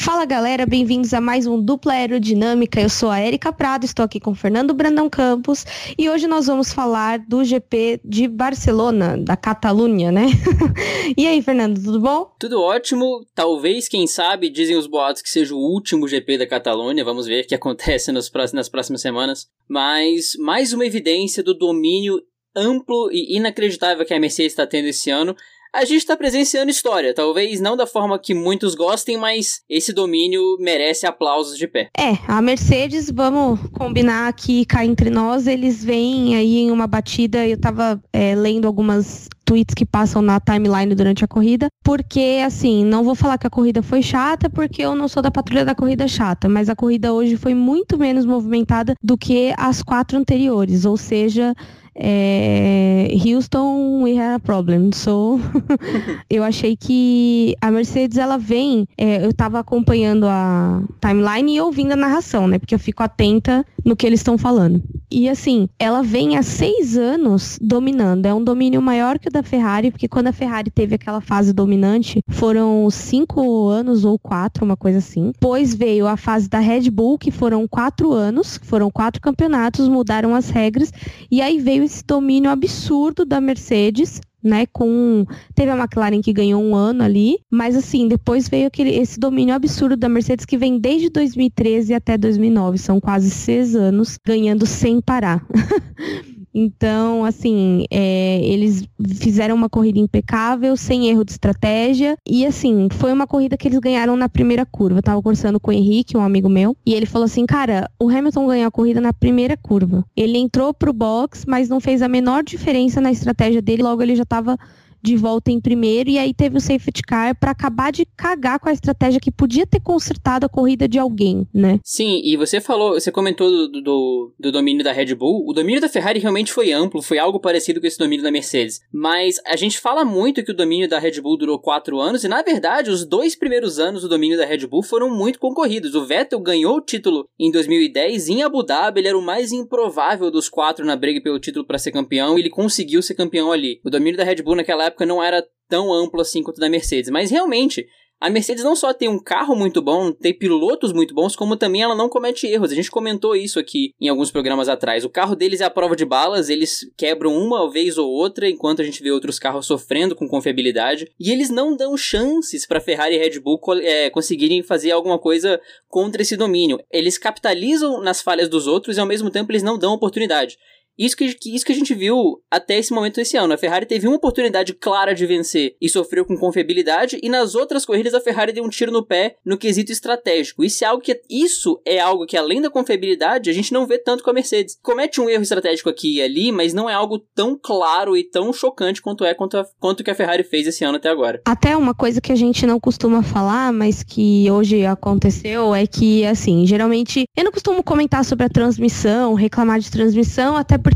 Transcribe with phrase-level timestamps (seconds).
[0.00, 2.80] Fala galera, bem-vindos a mais um Dupla Aerodinâmica.
[2.80, 5.66] Eu sou a Erika Prado, estou aqui com Fernando Brandão Campos
[5.98, 10.26] e hoje nós vamos falar do GP de Barcelona, da Catalunha, né?
[11.18, 12.32] e aí, Fernando, tudo bom?
[12.38, 13.26] Tudo ótimo.
[13.34, 17.04] Talvez, quem sabe, dizem os boatos que seja o último GP da Catalunha.
[17.04, 19.48] Vamos ver o que acontece nas próximas semanas.
[19.68, 22.22] Mas mais uma evidência do domínio
[22.54, 25.34] amplo e inacreditável que a Mercedes está tendo esse ano
[25.74, 27.14] a gente está presenciando história.
[27.14, 31.88] Talvez não da forma que muitos gostem, mas esse domínio merece aplausos de pé.
[31.96, 37.46] É, a Mercedes, vamos combinar aqui cá entre nós, eles vêm aí em uma batida.
[37.46, 42.84] Eu estava é, lendo algumas tweets que passam na timeline durante a corrida, porque assim,
[42.84, 45.74] não vou falar que a corrida foi chata, porque eu não sou da patrulha da
[45.74, 50.84] corrida chata, mas a corrida hoje foi muito menos movimentada do que as quatro anteriores,
[50.84, 51.54] ou seja,
[52.00, 54.92] é, Houston, we have a problem.
[54.92, 55.40] So,
[56.30, 61.92] eu achei que a Mercedes, ela vem, é, eu tava acompanhando a timeline e ouvindo
[61.92, 62.58] a narração, né?
[62.58, 64.82] Porque eu fico atenta no que eles estão falando.
[65.10, 68.26] E assim, ela vem há seis anos dominando.
[68.26, 71.52] É um domínio maior que o da Ferrari, porque quando a Ferrari teve aquela fase
[71.52, 75.32] dominante, foram cinco anos ou quatro, uma coisa assim.
[75.32, 80.34] Depois veio a fase da Red Bull, que foram quatro anos, foram quatro campeonatos, mudaram
[80.34, 80.92] as regras,
[81.30, 86.62] e aí veio esse domínio absurdo da Mercedes, né, com teve a McLaren que ganhou
[86.62, 90.78] um ano ali, mas assim, depois veio aquele esse domínio absurdo da Mercedes que vem
[90.78, 95.44] desde 2013 até 2009, são quase seis anos ganhando sem parar.
[96.60, 98.84] Então, assim, é, eles
[99.20, 102.16] fizeram uma corrida impecável, sem erro de estratégia.
[102.28, 104.98] E, assim, foi uma corrida que eles ganharam na primeira curva.
[104.98, 108.08] Eu tava conversando com o Henrique, um amigo meu, e ele falou assim: cara, o
[108.08, 110.04] Hamilton ganhou a corrida na primeira curva.
[110.16, 114.16] Ele entrou pro box, mas não fez a menor diferença na estratégia dele, logo ele
[114.16, 114.58] já tava
[115.02, 118.68] de volta em primeiro e aí teve o safety car para acabar de cagar com
[118.68, 121.78] a estratégia que podia ter consertado a corrida de alguém, né?
[121.84, 125.46] Sim, e você falou, você comentou do, do, do, domínio da Red Bull.
[125.48, 128.80] O domínio da Ferrari realmente foi amplo, foi algo parecido com esse domínio da Mercedes.
[128.92, 132.28] Mas a gente fala muito que o domínio da Red Bull durou quatro anos e
[132.28, 135.94] na verdade os dois primeiros anos do domínio da Red Bull foram muito concorridos.
[135.94, 140.30] O Vettel ganhou o título em 2010 em Abu Dhabi, ele era o mais improvável
[140.30, 143.80] dos quatro na briga pelo título para ser campeão e ele conseguiu ser campeão ali.
[143.84, 147.10] O domínio da Red Bull naquela época não era tão amplo assim quanto da Mercedes.
[147.10, 147.86] Mas realmente,
[148.20, 151.82] a Mercedes não só tem um carro muito bom, tem pilotos muito bons, como também
[151.82, 152.72] ela não comete erros.
[152.72, 155.04] A gente comentou isso aqui em alguns programas atrás.
[155.04, 158.82] O carro deles é a prova de balas, eles quebram uma vez ou outra, enquanto
[158.82, 161.08] a gente vê outros carros sofrendo com confiabilidade.
[161.18, 165.60] E eles não dão chances para Ferrari e Red Bull é, conseguirem fazer alguma coisa
[165.86, 166.80] contra esse domínio.
[166.90, 170.58] Eles capitalizam nas falhas dos outros e ao mesmo tempo eles não dão oportunidade.
[170.98, 173.54] Isso que, isso que a gente viu até esse momento esse ano.
[173.54, 177.84] A Ferrari teve uma oportunidade clara de vencer e sofreu com confiabilidade, e nas outras
[177.84, 180.64] corridas a Ferrari deu um tiro no pé no quesito estratégico.
[180.64, 183.98] Isso é algo que, isso é algo que além da confiabilidade, a gente não vê
[183.98, 184.76] tanto com a Mercedes.
[184.82, 188.52] Comete um erro estratégico aqui e ali, mas não é algo tão claro e tão
[188.52, 191.40] chocante quanto é quanto, a, quanto que a Ferrari fez esse ano até agora.
[191.44, 196.24] Até uma coisa que a gente não costuma falar, mas que hoje aconteceu, é que,
[196.24, 200.87] assim, geralmente eu não costumo comentar sobre a transmissão, reclamar de transmissão, até porque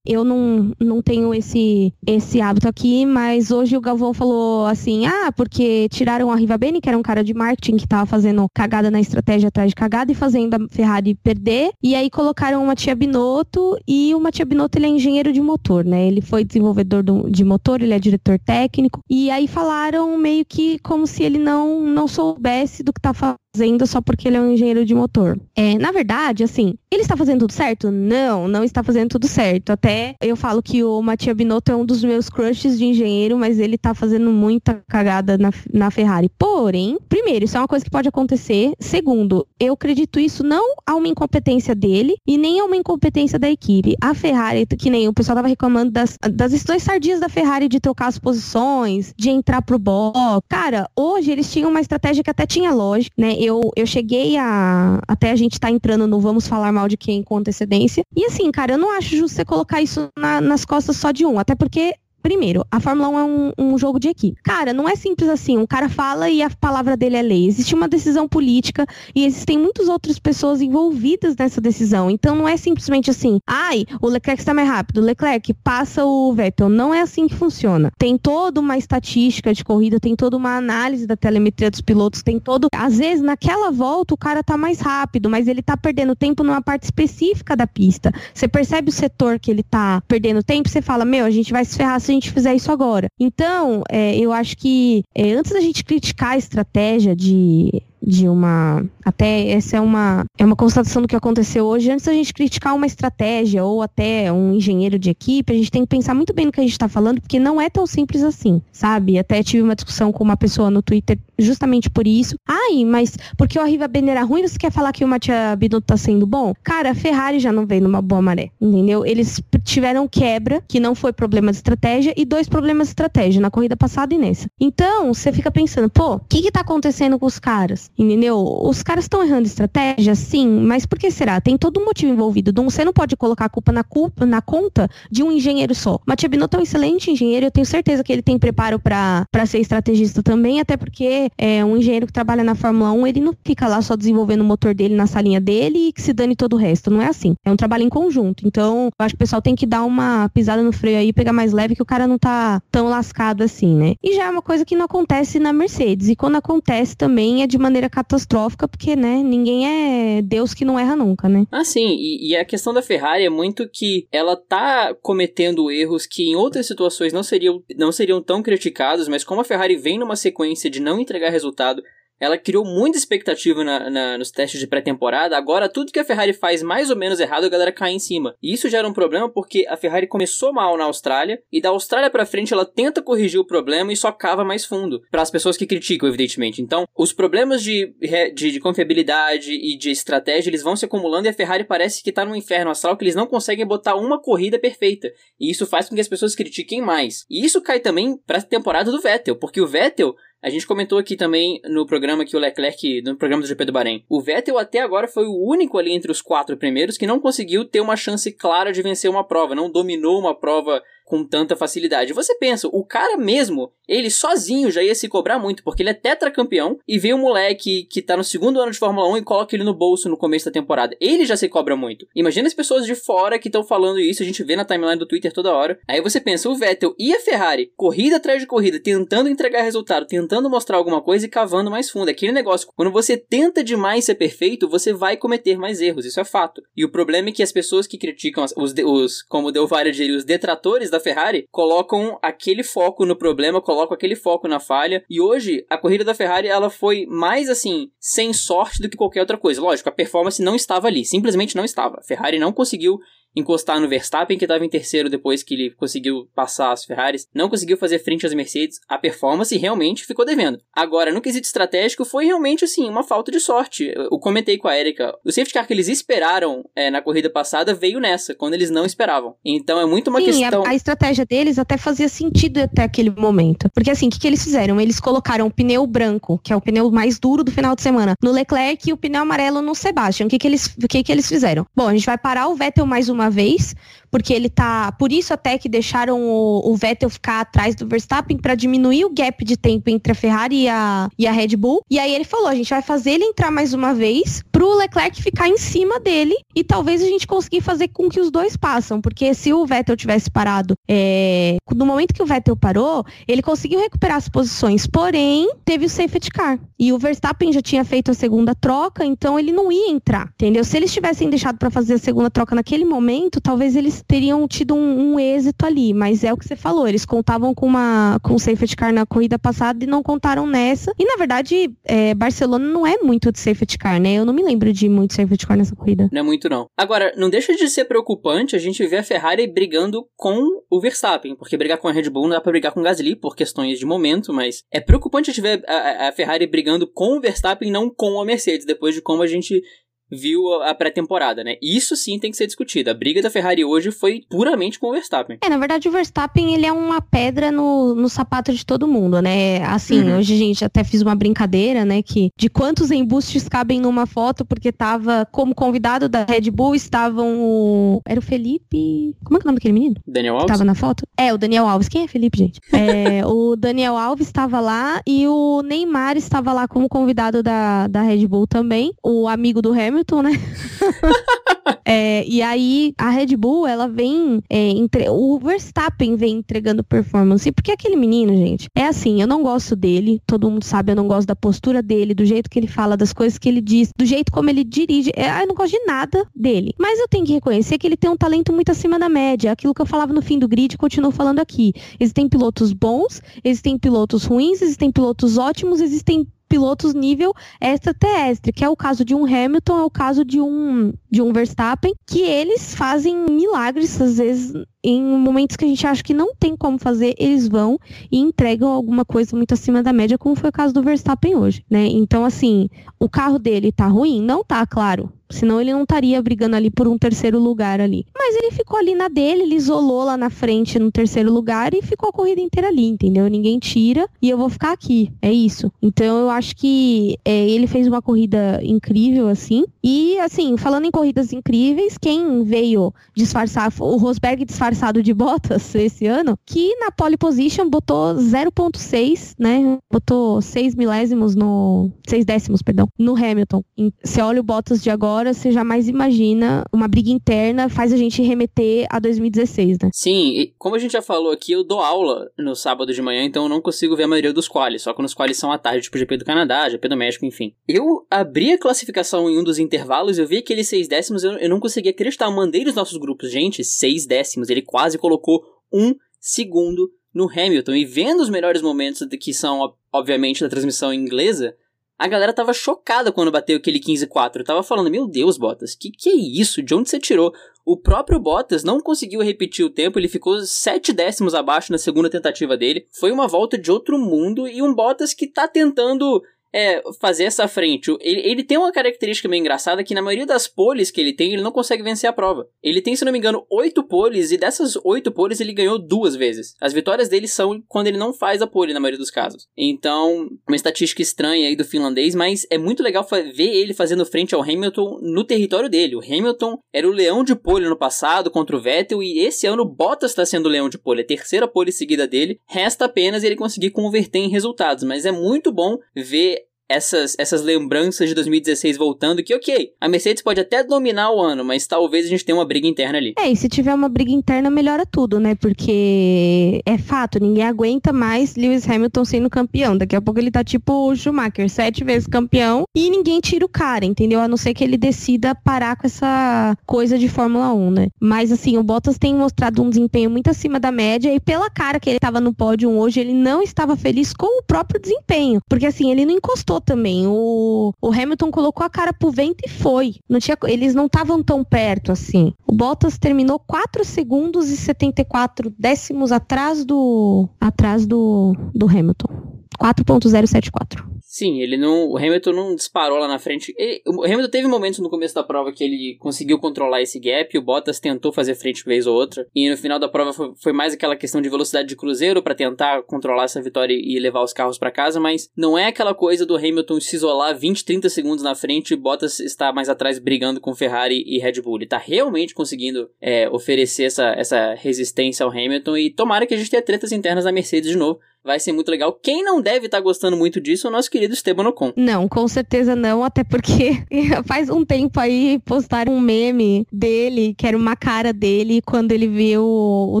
[0.06, 5.32] eu não, não tenho esse, esse hábito aqui, mas hoje o Galvão falou assim: ah,
[5.32, 8.90] porque tiraram a Riva Bene, que era um cara de marketing que tava fazendo cagada
[8.90, 12.94] na estratégia atrás de cagada e fazendo a Ferrari perder, e aí colocaram uma tia
[12.94, 16.06] Binotto, e o Matia Binotto ele é engenheiro de motor, né?
[16.06, 20.78] Ele foi desenvolvedor do, de motor, ele é diretor técnico, e aí falaram meio que
[20.80, 23.12] como se ele não, não soubesse do que tá
[23.54, 25.38] fazendo só porque ele é um engenheiro de motor.
[25.56, 27.90] É, na verdade, assim, ele está fazendo tudo certo?
[27.90, 29.70] Não, não está fazendo tudo certo.
[29.70, 33.58] Até eu falo que o Mattia Binotto é um dos meus crushes de engenheiro, mas
[33.58, 36.30] ele está fazendo muita cagada na, na Ferrari.
[36.38, 38.72] Porém, primeiro, isso é uma coisa que pode acontecer.
[38.78, 43.50] Segundo, eu acredito isso não a uma incompetência dele e nem a uma incompetência da
[43.50, 43.96] equipe.
[44.00, 47.80] A Ferrari, que nem o pessoal estava reclamando das, das dois sardinhas da Ferrari de
[47.80, 50.18] trocar as posições, de entrar pro box.
[50.48, 53.39] Cara, hoje eles tinham uma estratégia que até tinha lógica, né?
[53.42, 55.00] Eu, eu cheguei a.
[55.08, 58.02] Até a gente tá entrando no Vamos Falar de quem com antecedência.
[58.14, 61.24] E assim, cara, eu não acho justo você colocar isso na, nas costas só de
[61.24, 64.40] um, até porque Primeiro, a Fórmula 1 é um, um, jogo de equipe.
[64.42, 65.56] Cara, não é simples assim.
[65.56, 67.46] Um cara fala e a palavra dele é lei.
[67.46, 72.10] Existe uma decisão política e existem muitas outras pessoas envolvidas nessa decisão.
[72.10, 76.68] Então não é simplesmente assim, ai, o Leclerc está mais rápido, Leclerc passa o Vettel.
[76.68, 77.90] Não é assim que funciona.
[77.98, 82.38] Tem toda uma estatística de corrida, tem toda uma análise da telemetria dos pilotos, tem
[82.38, 82.68] todo.
[82.74, 86.60] Às vezes, naquela volta, o cara tá mais rápido, mas ele tá perdendo tempo numa
[86.60, 88.12] parte específica da pista.
[88.34, 91.64] Você percebe o setor que ele tá perdendo tempo, você fala, meu, a gente vai
[91.64, 93.08] se ferrar a gente fizer isso agora.
[93.18, 98.84] Então, é, eu acho que é, antes da gente criticar a estratégia de de uma.
[99.04, 101.90] Até essa é uma, é uma constatação do que aconteceu hoje.
[101.90, 105.82] Antes da gente criticar uma estratégia ou até um engenheiro de equipe, a gente tem
[105.82, 108.22] que pensar muito bem no que a gente está falando, porque não é tão simples
[108.22, 109.18] assim, sabe?
[109.18, 112.36] Até tive uma discussão com uma pessoa no Twitter justamente por isso.
[112.46, 115.86] Ai, mas porque o Arriva Ben era ruim, você quer falar que o Mattia Binotto
[115.86, 116.52] tá sendo bom?
[116.62, 119.04] Cara, a Ferrari já não veio numa boa maré, entendeu?
[119.04, 123.50] Eles tiveram quebra, que não foi problema de estratégia, e dois problemas de estratégia, na
[123.50, 124.48] corrida passada e nessa.
[124.60, 127.89] Então, você fica pensando, pô, o que que tá acontecendo com os caras?
[127.98, 128.38] Entendeu?
[128.62, 131.40] Os caras estão errando estratégia, sim, mas por que será?
[131.40, 132.52] Tem todo um motivo envolvido.
[132.64, 135.96] Você não pode colocar a culpa na, culpa, na conta de um engenheiro só.
[135.96, 139.26] O Mattia Binotto é um excelente engenheiro, eu tenho certeza que ele tem preparo para
[139.46, 143.34] ser estrategista também, até porque é, um engenheiro que trabalha na Fórmula 1, ele não
[143.44, 146.54] fica lá só desenvolvendo o motor dele na salinha dele e que se dane todo
[146.54, 146.90] o resto.
[146.90, 147.34] Não é assim.
[147.44, 148.46] É um trabalho em conjunto.
[148.46, 151.32] Então, eu acho que o pessoal tem que dar uma pisada no freio aí, pegar
[151.32, 153.94] mais leve, que o cara não tá tão lascado assim, né?
[154.02, 156.08] E já é uma coisa que não acontece na Mercedes.
[156.08, 160.78] E quando acontece também é de maneira catastrófica, porque, né, ninguém é Deus que não
[160.78, 161.46] erra nunca, né?
[161.50, 161.96] Ah, sim.
[161.98, 166.36] E, e a questão da Ferrari é muito que ela tá cometendo erros que em
[166.36, 170.68] outras situações não seriam, não seriam tão criticados, mas como a Ferrari vem numa sequência
[170.68, 171.82] de não entregar resultado
[172.20, 175.36] ela criou muita expectativa na, na, nos testes de pré-temporada.
[175.36, 178.36] Agora, tudo que a Ferrari faz mais ou menos errado, a galera cai em cima.
[178.42, 182.10] E isso gera um problema porque a Ferrari começou mal na Austrália e da Austrália
[182.10, 185.02] para frente ela tenta corrigir o problema e só cava mais fundo.
[185.10, 186.60] Para as pessoas que criticam, evidentemente.
[186.60, 187.94] Então, os problemas de,
[188.34, 192.12] de, de, confiabilidade e de estratégia eles vão se acumulando e a Ferrari parece que
[192.12, 195.10] tá no inferno astral que eles não conseguem botar uma corrida perfeita.
[195.38, 197.24] E isso faz com que as pessoas critiquem mais.
[197.30, 200.98] E isso cai também para a temporada do Vettel, porque o Vettel a gente comentou
[200.98, 204.04] aqui também no programa que o Leclerc, no programa do GP do Bahrein.
[204.08, 207.64] O Vettel até agora foi o único ali entre os quatro primeiros que não conseguiu
[207.64, 212.12] ter uma chance clara de vencer uma prova, não dominou uma prova com tanta facilidade.
[212.12, 215.94] Você pensa, o cara mesmo, ele sozinho já ia se cobrar muito, porque ele é
[215.94, 219.56] tetracampeão e vem um moleque que tá no segundo ano de Fórmula 1 e coloca
[219.56, 220.96] ele no bolso no começo da temporada.
[221.00, 222.06] Ele já se cobra muito.
[222.14, 225.04] Imagina as pessoas de fora que estão falando isso, a gente vê na timeline do
[225.04, 225.80] Twitter toda hora.
[225.88, 230.06] Aí você pensa, o Vettel e a Ferrari, corrida atrás de corrida, tentando entregar resultado,
[230.06, 232.08] tentando mostrar alguma coisa e cavando mais fundo.
[232.08, 236.24] Aquele negócio, quando você tenta demais ser perfeito, você vai cometer mais erros, isso é
[236.24, 236.62] fato.
[236.76, 240.24] E o problema é que as pessoas que criticam os, os como deu várias os
[240.24, 245.04] detratores da Ferrari colocam aquele foco no problema, colocam aquele foco na falha.
[245.08, 249.20] E hoje a corrida da Ferrari ela foi mais assim sem sorte do que qualquer
[249.20, 249.60] outra coisa.
[249.60, 251.98] Lógico, a performance não estava ali, simplesmente não estava.
[251.98, 252.98] A Ferrari não conseguiu
[253.34, 257.48] encostar no Verstappen, que estava em terceiro depois que ele conseguiu passar as Ferraris, não
[257.48, 260.58] conseguiu fazer frente às Mercedes, a performance realmente ficou devendo.
[260.74, 263.92] Agora, no quesito estratégico, foi realmente, assim, uma falta de sorte.
[263.94, 267.74] Eu comentei com a Erika, o safety car que eles esperaram é, na corrida passada
[267.74, 269.34] veio nessa, quando eles não esperavam.
[269.44, 270.64] Então, é muito uma Sim, questão...
[270.64, 273.68] A, a estratégia deles até fazia sentido até aquele momento.
[273.74, 274.80] Porque, assim, o que, que eles fizeram?
[274.80, 278.14] Eles colocaram o pneu branco, que é o pneu mais duro do final de semana,
[278.22, 280.26] no Leclerc e o pneu amarelo no Sebastian.
[280.26, 281.66] O que, que, eles, o que, que eles fizeram?
[281.74, 283.74] Bom, a gente vai parar o Vettel mais uma uma vez,
[284.10, 284.92] porque ele tá.
[284.92, 289.10] Por isso até que deixaram o, o Vettel ficar atrás do Verstappen para diminuir o
[289.14, 291.82] gap de tempo entre a Ferrari e a, e a Red Bull.
[291.90, 295.22] E aí ele falou: a gente vai fazer ele entrar mais uma vez pro Leclerc
[295.22, 299.00] ficar em cima dele e talvez a gente conseguir fazer com que os dois passam.
[299.00, 303.80] Porque se o Vettel tivesse parado, é, no momento que o Vettel parou, ele conseguiu
[303.80, 306.58] recuperar as posições, porém teve o safety car.
[306.78, 310.64] E o Verstappen já tinha feito a segunda troca, então ele não ia entrar, entendeu?
[310.64, 314.74] Se eles tivessem deixado para fazer a segunda troca naquele momento, talvez eles teriam tido
[314.74, 318.38] um, um, êxito ali, mas é o que você falou, eles contavam com uma com
[318.38, 320.92] safety car na corrida passada e não contaram nessa.
[320.98, 324.14] E na verdade, é, Barcelona não é muito de safety car, né?
[324.14, 326.08] Eu não me lembro de muito safety car nessa corrida.
[326.12, 326.66] Não é muito não.
[326.76, 330.40] Agora, não deixa de ser preocupante a gente ver a Ferrari brigando com
[330.70, 333.16] o Verstappen, porque brigar com a Red Bull não dá para brigar com o Gasly
[333.16, 337.16] por questões de momento, mas é preocupante a gente ver a, a Ferrari brigando com
[337.16, 339.62] o Verstappen, não com a Mercedes, depois de como a gente
[340.10, 341.56] viu a pré-temporada, né?
[341.62, 342.90] Isso sim tem que ser discutido.
[342.90, 345.38] A briga da Ferrari hoje foi puramente com o Verstappen.
[345.42, 349.20] É, na verdade o Verstappen ele é uma pedra no, no sapato de todo mundo,
[349.20, 349.62] né?
[349.64, 350.18] Assim, uhum.
[350.18, 352.02] hoje gente até fiz uma brincadeira, né?
[352.02, 357.38] Que de quantos embustes cabem numa foto, porque tava como convidado da Red Bull, estavam
[357.38, 358.02] o...
[358.06, 359.16] Era o Felipe...
[359.24, 359.96] Como é que é o nome daquele menino?
[360.06, 360.52] Daniel Alves?
[360.52, 361.04] Tava na foto?
[361.16, 361.88] É, o Daniel Alves.
[361.88, 362.60] Quem é Felipe, gente?
[362.90, 368.02] É, o Daniel Alves estava lá e o Neymar estava lá como convidado da, da
[368.02, 368.92] Red Bull também.
[369.04, 370.32] O amigo do Hamilton Hamilton, né?
[371.84, 375.08] é, e aí a Red Bull, ela vem é, entre...
[375.08, 380.20] o Verstappen vem entregando performance, porque aquele menino, gente, é assim, eu não gosto dele,
[380.26, 383.12] todo mundo sabe, eu não gosto da postura dele, do jeito que ele fala, das
[383.12, 386.26] coisas que ele diz, do jeito como ele dirige, é, eu não gosto de nada
[386.34, 386.74] dele.
[386.78, 389.74] Mas eu tenho que reconhecer que ele tem um talento muito acima da média, aquilo
[389.74, 391.72] que eu falava no fim do grid, continuo falando aqui.
[391.98, 398.68] Existem pilotos bons, existem pilotos ruins, existem pilotos ótimos, existem pilotos nível extraterrestre, que é
[398.68, 402.74] o caso de um Hamilton, é o caso de um, de um Verstappen, que eles
[402.74, 404.52] fazem milagres, às vezes,
[404.82, 407.78] em momentos que a gente acha que não tem como fazer, eles vão
[408.10, 411.64] e entregam alguma coisa muito acima da média, como foi o caso do Verstappen hoje,
[411.68, 411.86] né?
[411.86, 412.68] Então, assim,
[412.98, 414.22] o carro dele tá ruim?
[414.22, 415.12] Não tá, claro.
[415.30, 418.04] Senão ele não estaria brigando ali por um terceiro lugar ali.
[418.16, 421.80] Mas ele ficou ali na dele, ele isolou lá na frente no terceiro lugar e
[421.82, 423.28] ficou a corrida inteira ali, entendeu?
[423.28, 425.12] Ninguém tira e eu vou ficar aqui.
[425.22, 425.70] É isso.
[425.80, 429.64] Então eu acho que é, ele fez uma corrida incrível, assim.
[429.82, 436.06] E, assim, falando em corridas incríveis, quem veio disfarçar, o Rosberg disfarçado de botas esse
[436.06, 439.78] ano, que na pole position botou 0.6, né?
[439.90, 441.90] Botou 6 milésimos no.
[442.08, 443.62] 6 décimos, perdão, no Hamilton.
[444.02, 448.22] Você olha o Bottas de agora você jamais imagina uma briga interna faz a gente
[448.22, 449.90] remeter a 2016, né?
[449.92, 453.44] Sim, como a gente já falou aqui, eu dou aula no sábado de manhã, então
[453.44, 455.82] eu não consigo ver a maioria dos quales, só quando os quales são à tarde,
[455.82, 457.52] tipo GP do Canadá, GP do México, enfim.
[457.68, 461.48] Eu abri a classificação em um dos intervalos, eu vi aqueles seis décimos, eu, eu
[461.48, 465.94] não conseguia acreditar, eu mandei nos nossos grupos, gente, seis décimos, ele quase colocou um
[466.18, 471.56] segundo no Hamilton, e vendo os melhores momentos que são, obviamente, da transmissão inglesa,
[471.98, 474.42] a galera tava chocada quando bateu aquele 15-4.
[474.44, 476.62] Tava falando, meu Deus, Bottas, que que é isso?
[476.62, 477.34] De onde você tirou?
[477.62, 482.08] O próprio Bottas não conseguiu repetir o tempo, ele ficou sete décimos abaixo na segunda
[482.08, 482.86] tentativa dele.
[482.90, 487.46] Foi uma volta de outro mundo e um Bottas que tá tentando é, fazer essa
[487.48, 487.90] frente.
[488.00, 491.32] Ele, ele tem uma característica meio engraçada que na maioria das poles que ele tem,
[491.32, 492.46] ele não consegue vencer a prova.
[492.62, 496.16] Ele tem, se não me engano, oito poles e dessas oito poles ele ganhou duas
[496.16, 496.54] vezes.
[496.60, 499.46] As vitórias dele são quando ele não faz a pole, na maioria dos casos.
[499.56, 504.34] Então, uma estatística estranha aí do finlandês, mas é muito legal ver ele fazendo frente
[504.34, 505.96] ao Hamilton no território dele.
[505.96, 509.64] O Hamilton era o leão de pole no passado contra o Vettel e esse ano
[509.64, 512.38] Bottas está sendo o leão de pole, a terceira pole seguida dele.
[512.46, 516.39] Resta apenas ele conseguir converter em resultados, mas é muito bom ver
[516.70, 521.44] essas, essas lembranças de 2016 voltando, que ok, a Mercedes pode até dominar o ano,
[521.44, 523.14] mas talvez a gente tenha uma briga interna ali.
[523.18, 525.34] É, e se tiver uma briga interna, melhora tudo, né?
[525.34, 529.76] Porque é fato, ninguém aguenta mais Lewis Hamilton sendo campeão.
[529.76, 533.48] Daqui a pouco ele tá tipo o Schumacher, sete vezes campeão, e ninguém tira o
[533.48, 534.20] cara, entendeu?
[534.20, 537.88] A não ser que ele decida parar com essa coisa de Fórmula 1, né?
[538.00, 541.80] Mas assim, o Bottas tem mostrado um desempenho muito acima da média, e pela cara
[541.80, 545.40] que ele tava no pódio hoje, ele não estava feliz com o próprio desempenho.
[545.48, 547.06] Porque assim, ele não encostou também.
[547.06, 549.96] O, o Hamilton colocou a cara pro vento e foi.
[550.08, 552.32] Não tinha, eles não estavam tão perto assim.
[552.46, 559.39] O Bottas terminou 4 segundos e 74 décimos atrás do atrás do, do Hamilton.
[559.58, 560.90] 4.074.
[561.02, 561.88] Sim, ele não.
[561.88, 563.52] O Hamilton não disparou lá na frente.
[563.58, 567.36] Ele, o Hamilton teve momentos no começo da prova que ele conseguiu controlar esse gap,
[567.36, 569.26] o Bottas tentou fazer frente vez ou outra.
[569.34, 572.34] E no final da prova foi, foi mais aquela questão de velocidade de cruzeiro para
[572.34, 576.24] tentar controlar essa vitória e levar os carros para casa, mas não é aquela coisa
[576.24, 580.40] do Hamilton se isolar 20, 30 segundos na frente e Bottas está mais atrás brigando
[580.40, 581.56] com Ferrari e Red Bull.
[581.56, 586.36] Ele tá realmente conseguindo é, oferecer essa, essa resistência ao Hamilton e tomara que a
[586.36, 588.92] gente tenha tretas internas da Mercedes de novo vai ser muito legal.
[588.92, 591.72] Quem não deve estar tá gostando muito disso é o nosso querido Esteban Ocon.
[591.76, 593.82] Não, com certeza não, até porque
[594.26, 599.08] faz um tempo aí postaram um meme dele, que era uma cara dele quando ele
[599.08, 600.00] viu o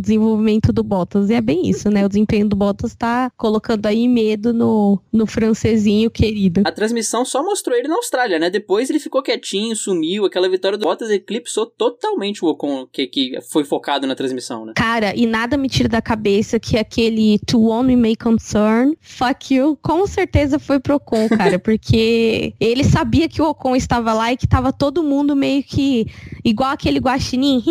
[0.00, 1.30] desenvolvimento do Bottas.
[1.30, 2.04] E é bem isso, né?
[2.04, 6.62] O desempenho do Bottas tá colocando aí medo no, no francesinho querido.
[6.64, 8.50] A transmissão só mostrou ele na Austrália, né?
[8.50, 10.24] Depois ele ficou quietinho, sumiu.
[10.24, 14.72] Aquela vitória do Bottas eclipsou totalmente o Ocon, que, que foi focado na transmissão, né?
[14.76, 19.78] Cara, e nada me tira da cabeça que aquele To One Me concern, fuck you,
[19.80, 24.36] com certeza foi pro Ocon, cara, porque ele sabia que o Ocon estava lá e
[24.36, 26.08] que tava todo mundo meio que
[26.44, 27.62] igual aquele guaxinim,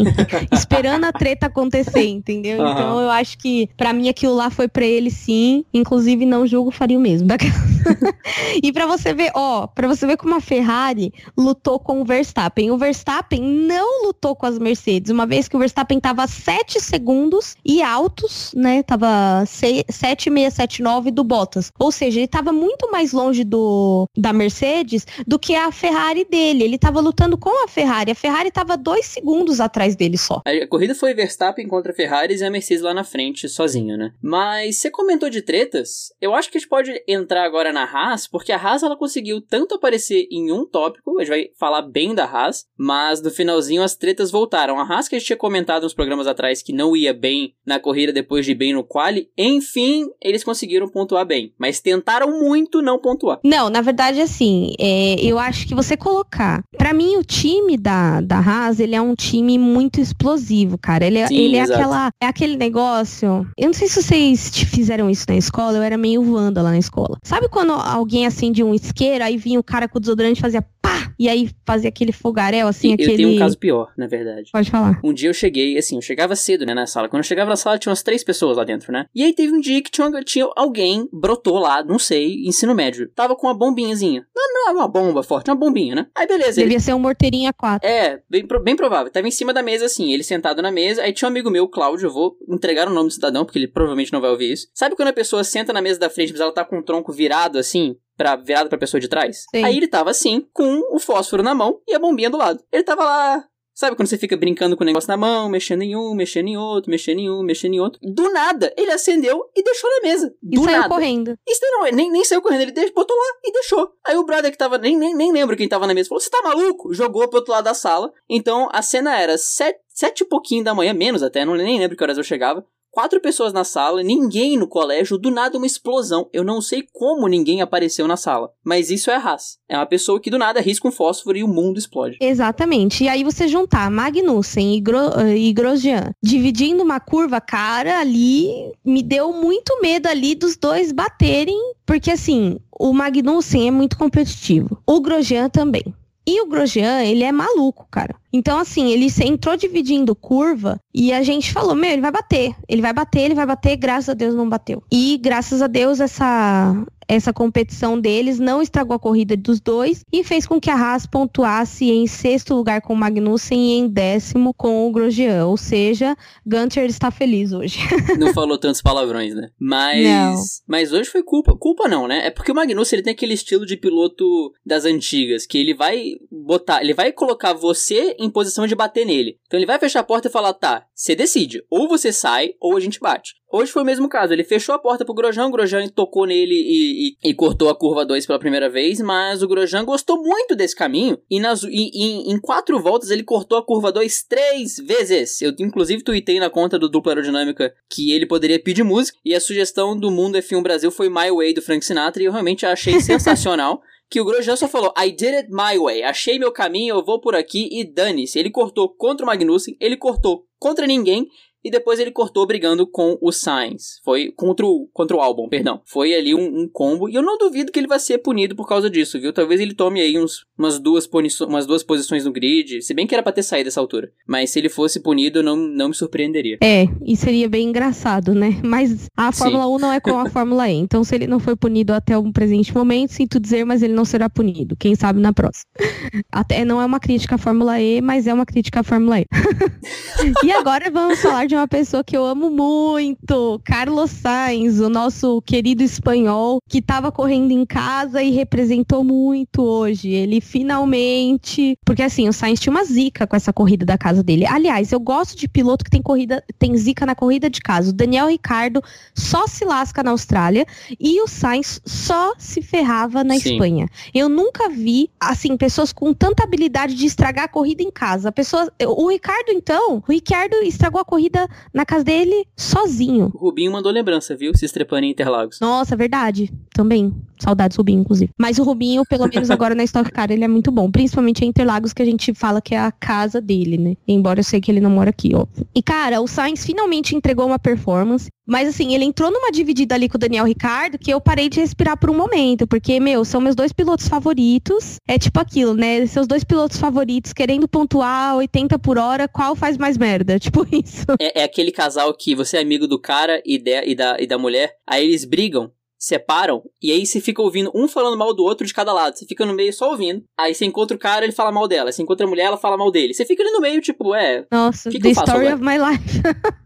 [0.50, 2.62] esperando a treta acontecer, entendeu?
[2.62, 2.72] Uhum.
[2.72, 6.70] Então eu acho que para mim aquilo lá foi para ele sim, inclusive não julgo,
[6.70, 7.28] faria o mesmo.
[8.62, 12.70] e para você ver, ó, para você ver como a Ferrari lutou com o Verstappen.
[12.70, 17.56] O Verstappen não lutou com as Mercedes, uma vez que o Verstappen tava 7 segundos
[17.64, 18.82] e altos, né?
[18.82, 21.72] Tava 6, 7679 do Bottas.
[21.78, 26.64] Ou seja, ele estava muito mais longe do da Mercedes do que a Ferrari dele.
[26.64, 28.10] Ele estava lutando com a Ferrari.
[28.10, 30.42] A Ferrari estava dois segundos atrás dele só.
[30.44, 34.12] A corrida foi Verstappen contra a Ferrari e a Mercedes lá na frente, sozinho, né?
[34.20, 36.12] Mas você comentou de tretas.
[36.20, 39.40] Eu acho que a gente pode entrar agora na Haas, porque a Haas ela conseguiu
[39.40, 43.82] tanto aparecer em um tópico, a gente vai falar bem da Haas, mas no finalzinho
[43.82, 44.78] as tretas voltaram.
[44.78, 47.78] A Haas que a gente tinha comentado nos programas atrás que não ia bem na
[47.78, 51.52] corrida depois de bem no quali, enfim fim, eles conseguiram pontuar bem.
[51.58, 53.40] Mas tentaram muito não pontuar.
[53.44, 56.62] Não, na verdade, assim, é, eu acho que você colocar.
[56.76, 61.06] para mim, o time da, da Haas, ele é um time muito explosivo, cara.
[61.06, 62.10] Ele, é, Sim, ele é aquela.
[62.20, 63.46] É aquele negócio.
[63.56, 66.78] Eu não sei se vocês fizeram isso na escola, eu era meio vanda lá na
[66.78, 67.18] escola.
[67.24, 70.42] Sabe quando quando alguém acende um isqueiro, aí vinha o cara com o desodorante e
[70.42, 71.11] fazia pá!
[71.18, 73.12] E aí fazia aquele fogaréu, assim, E aquele...
[73.12, 74.50] Eu tenho um caso pior, na verdade.
[74.52, 75.00] Pode falar.
[75.04, 77.08] Um dia eu cheguei, assim, eu chegava cedo, né, na sala.
[77.08, 79.06] Quando eu chegava na sala, tinha umas três pessoas lá dentro, né?
[79.14, 83.08] E aí teve um dia que tinha, tinha alguém, brotou lá, não sei, ensino médio.
[83.14, 84.26] Tava com uma bombinhazinha.
[84.34, 86.06] Não, não é uma bomba forte, é uma bombinha, né?
[86.14, 87.88] Aí beleza, ele Devia ser um morteirinho a quatro.
[87.88, 89.10] É, bem, bem provável.
[89.12, 91.02] Tava em cima da mesa, assim, ele sentado na mesa.
[91.02, 93.68] Aí tinha um amigo meu, Cláudio, eu vou entregar o nome do cidadão, porque ele
[93.68, 94.68] provavelmente não vai ouvir isso.
[94.74, 97.12] Sabe quando a pessoa senta na mesa da frente, mas ela tá com o tronco
[97.12, 99.44] virado, assim, pra, virado pra pessoa de trás?
[99.54, 99.64] Sim.
[99.64, 102.62] Aí ele tava assim, com o fósforo na mão e a bombinha do lado.
[102.72, 103.44] Ele tava lá.
[103.74, 106.58] Sabe quando você fica brincando com o negócio na mão, mexendo em um, mexendo em
[106.58, 107.98] outro, mexendo em um, mexendo em outro?
[108.02, 110.34] Do nada, ele acendeu e deixou na mesa.
[110.42, 110.88] E Do saiu nada.
[110.90, 111.38] correndo.
[111.48, 113.90] Isso não, ele nem, nem saiu correndo, ele deixou, botou lá e deixou.
[114.06, 116.28] Aí o brother que tava, nem, nem, nem lembro quem tava na mesa, falou: Você
[116.28, 116.92] tá maluco?
[116.92, 118.12] Jogou pro outro lado da sala.
[118.28, 121.96] Então a cena era sete, sete e pouquinho da manhã, menos até, não nem lembro
[121.96, 122.62] que horas eu chegava.
[122.92, 126.28] Quatro pessoas na sala, ninguém no colégio, do nada uma explosão.
[126.30, 128.50] Eu não sei como ninguém apareceu na sala.
[128.62, 129.56] Mas isso é a Haas.
[129.66, 132.18] É uma pessoa que do nada risca um fósforo e o mundo explode.
[132.20, 133.04] Exatamente.
[133.04, 138.50] E aí você juntar Magnussen e, Gro eh, e Grosjean dividindo uma curva, cara, ali
[138.84, 144.76] me deu muito medo ali dos dois baterem, porque assim, o Magnussen é muito competitivo.
[144.86, 145.94] O Grosjean também.
[146.26, 148.14] E o Grosjean, ele é maluco, cara.
[148.32, 152.54] Então, assim, ele entrou dividindo curva e a gente falou, meu, ele vai bater.
[152.68, 154.82] Ele vai bater, ele vai bater, graças a Deus não bateu.
[154.90, 156.74] E graças a Deus essa
[157.14, 161.06] essa competição deles não estragou a corrida dos dois e fez com que a Haas
[161.06, 165.44] pontuasse em sexto lugar com o Magnussen e em décimo com o Grosjean.
[165.44, 166.16] Ou seja,
[166.46, 167.78] Gunter está feliz hoje.
[168.18, 169.50] Não falou tantos palavrões, né?
[169.60, 170.02] Mas.
[170.02, 170.42] Não.
[170.66, 171.54] Mas hoje foi culpa.
[171.54, 172.26] Culpa não, né?
[172.26, 174.24] É porque o Magnussen ele tem aquele estilo de piloto
[174.64, 176.80] das antigas, que ele vai botar.
[176.80, 179.38] Ele vai colocar você em posição de bater nele.
[179.46, 181.62] Então ele vai fechar a porta e falar: tá, você decide.
[181.70, 183.34] Ou você sai, ou a gente bate.
[183.52, 184.32] Hoje foi o mesmo caso.
[184.32, 187.74] Ele fechou a porta pro Grosjean, o Grosjean tocou nele e, e- e cortou a
[187.74, 191.68] curva 2 pela primeira vez, mas o Grosjean gostou muito desse caminho e, nas, e-
[191.92, 195.42] e- em quatro voltas ele cortou a curva 2 três vezes.
[195.42, 199.40] Eu inclusive tuitei na conta do Dupla Aerodinâmica que ele poderia pedir música e a
[199.40, 202.98] sugestão do Mundo F1 Brasil foi My Way do Frank Sinatra e eu realmente achei
[203.02, 203.82] sensacional.
[204.10, 206.02] Que o Grosjean só falou, I did it my way.
[206.02, 208.38] Achei meu caminho, eu vou por aqui e dane-se.
[208.38, 211.26] Ele cortou contra o Magnussen, ele cortou contra ninguém
[211.64, 214.00] e depois ele cortou brigando com o Sainz.
[214.04, 215.80] Foi contra o, contra o Albon, perdão.
[215.84, 217.08] Foi ali um, um combo.
[217.08, 219.32] E eu não duvido que ele vai ser punido por causa disso, viu?
[219.32, 222.82] Talvez ele tome aí uns, umas, duas puniço- umas duas posições no grid.
[222.82, 224.10] Se bem que era pra ter saído dessa altura.
[224.26, 226.58] Mas se ele fosse punido, eu não, não me surpreenderia.
[226.62, 228.60] É, e seria bem engraçado, né?
[228.64, 229.38] Mas a Sim.
[229.38, 230.74] Fórmula 1 não é como a Fórmula E.
[230.74, 234.04] Então, se ele não foi punido até o presente momento, sinto dizer, mas ele não
[234.04, 234.76] será punido.
[234.76, 235.70] Quem sabe na próxima.
[236.30, 239.26] Até não é uma crítica à Fórmula E, mas é uma crítica à Fórmula E.
[240.44, 245.40] e agora vamos falar de uma pessoa que eu amo muito, Carlos Sainz, o nosso
[245.42, 250.10] querido espanhol, que estava correndo em casa e representou muito hoje.
[250.10, 251.76] Ele finalmente.
[251.84, 254.46] Porque assim, o Sainz tinha uma zica com essa corrida da casa dele.
[254.46, 257.90] Aliás, eu gosto de piloto que tem corrida, tem zica na corrida de casa.
[257.90, 258.82] O Daniel Ricardo
[259.14, 260.66] só se lasca na Austrália
[260.98, 263.52] e o Sainz só se ferrava na Sim.
[263.52, 263.86] Espanha.
[264.14, 268.28] Eu nunca vi, assim, pessoas com tanta habilidade de estragar a corrida em casa.
[268.28, 271.41] A pessoa, o Ricardo, então, o Ricardo estragou a corrida
[271.72, 273.30] na casa dele sozinho.
[273.34, 274.52] O Rubinho mandou lembrança, viu?
[274.54, 275.58] Se estrepando em Interlagos.
[275.60, 276.52] Nossa, verdade.
[276.74, 277.14] Também.
[277.40, 278.30] Saudades Rubinho, inclusive.
[278.38, 280.90] Mas o Rubinho, pelo menos agora na Stock Car, ele é muito bom.
[280.90, 283.96] Principalmente em Interlagos, que a gente fala que é a casa dele, né?
[284.06, 285.46] Embora eu sei que ele não mora aqui, ó.
[285.74, 288.28] E, cara, o Sainz finalmente entregou uma performance.
[288.46, 291.60] Mas, assim, ele entrou numa dividida ali com o Daniel Ricardo que eu parei de
[291.60, 292.66] respirar por um momento.
[292.66, 294.96] Porque, meu, são meus dois pilotos favoritos.
[295.08, 296.06] É tipo aquilo, né?
[296.06, 300.38] Seus dois pilotos favoritos querendo pontuar 80 por hora, qual faz mais merda?
[300.42, 301.06] Tipo isso.
[301.20, 304.26] É, é aquele casal que você é amigo do cara e, de- e da, e
[304.26, 308.42] da mulher, aí eles brigam, separam, e aí você fica ouvindo um falando mal do
[308.42, 309.16] outro de cada lado.
[309.16, 310.24] Você fica no meio só ouvindo.
[310.36, 311.92] Aí você encontra o cara, ele fala mal dela.
[311.92, 313.14] Você encontra a mulher, ela fala mal dele.
[313.14, 314.44] Você fica ali no meio, tipo, é.
[314.50, 315.54] Nossa, Que que the story agora?
[315.54, 316.20] of my life.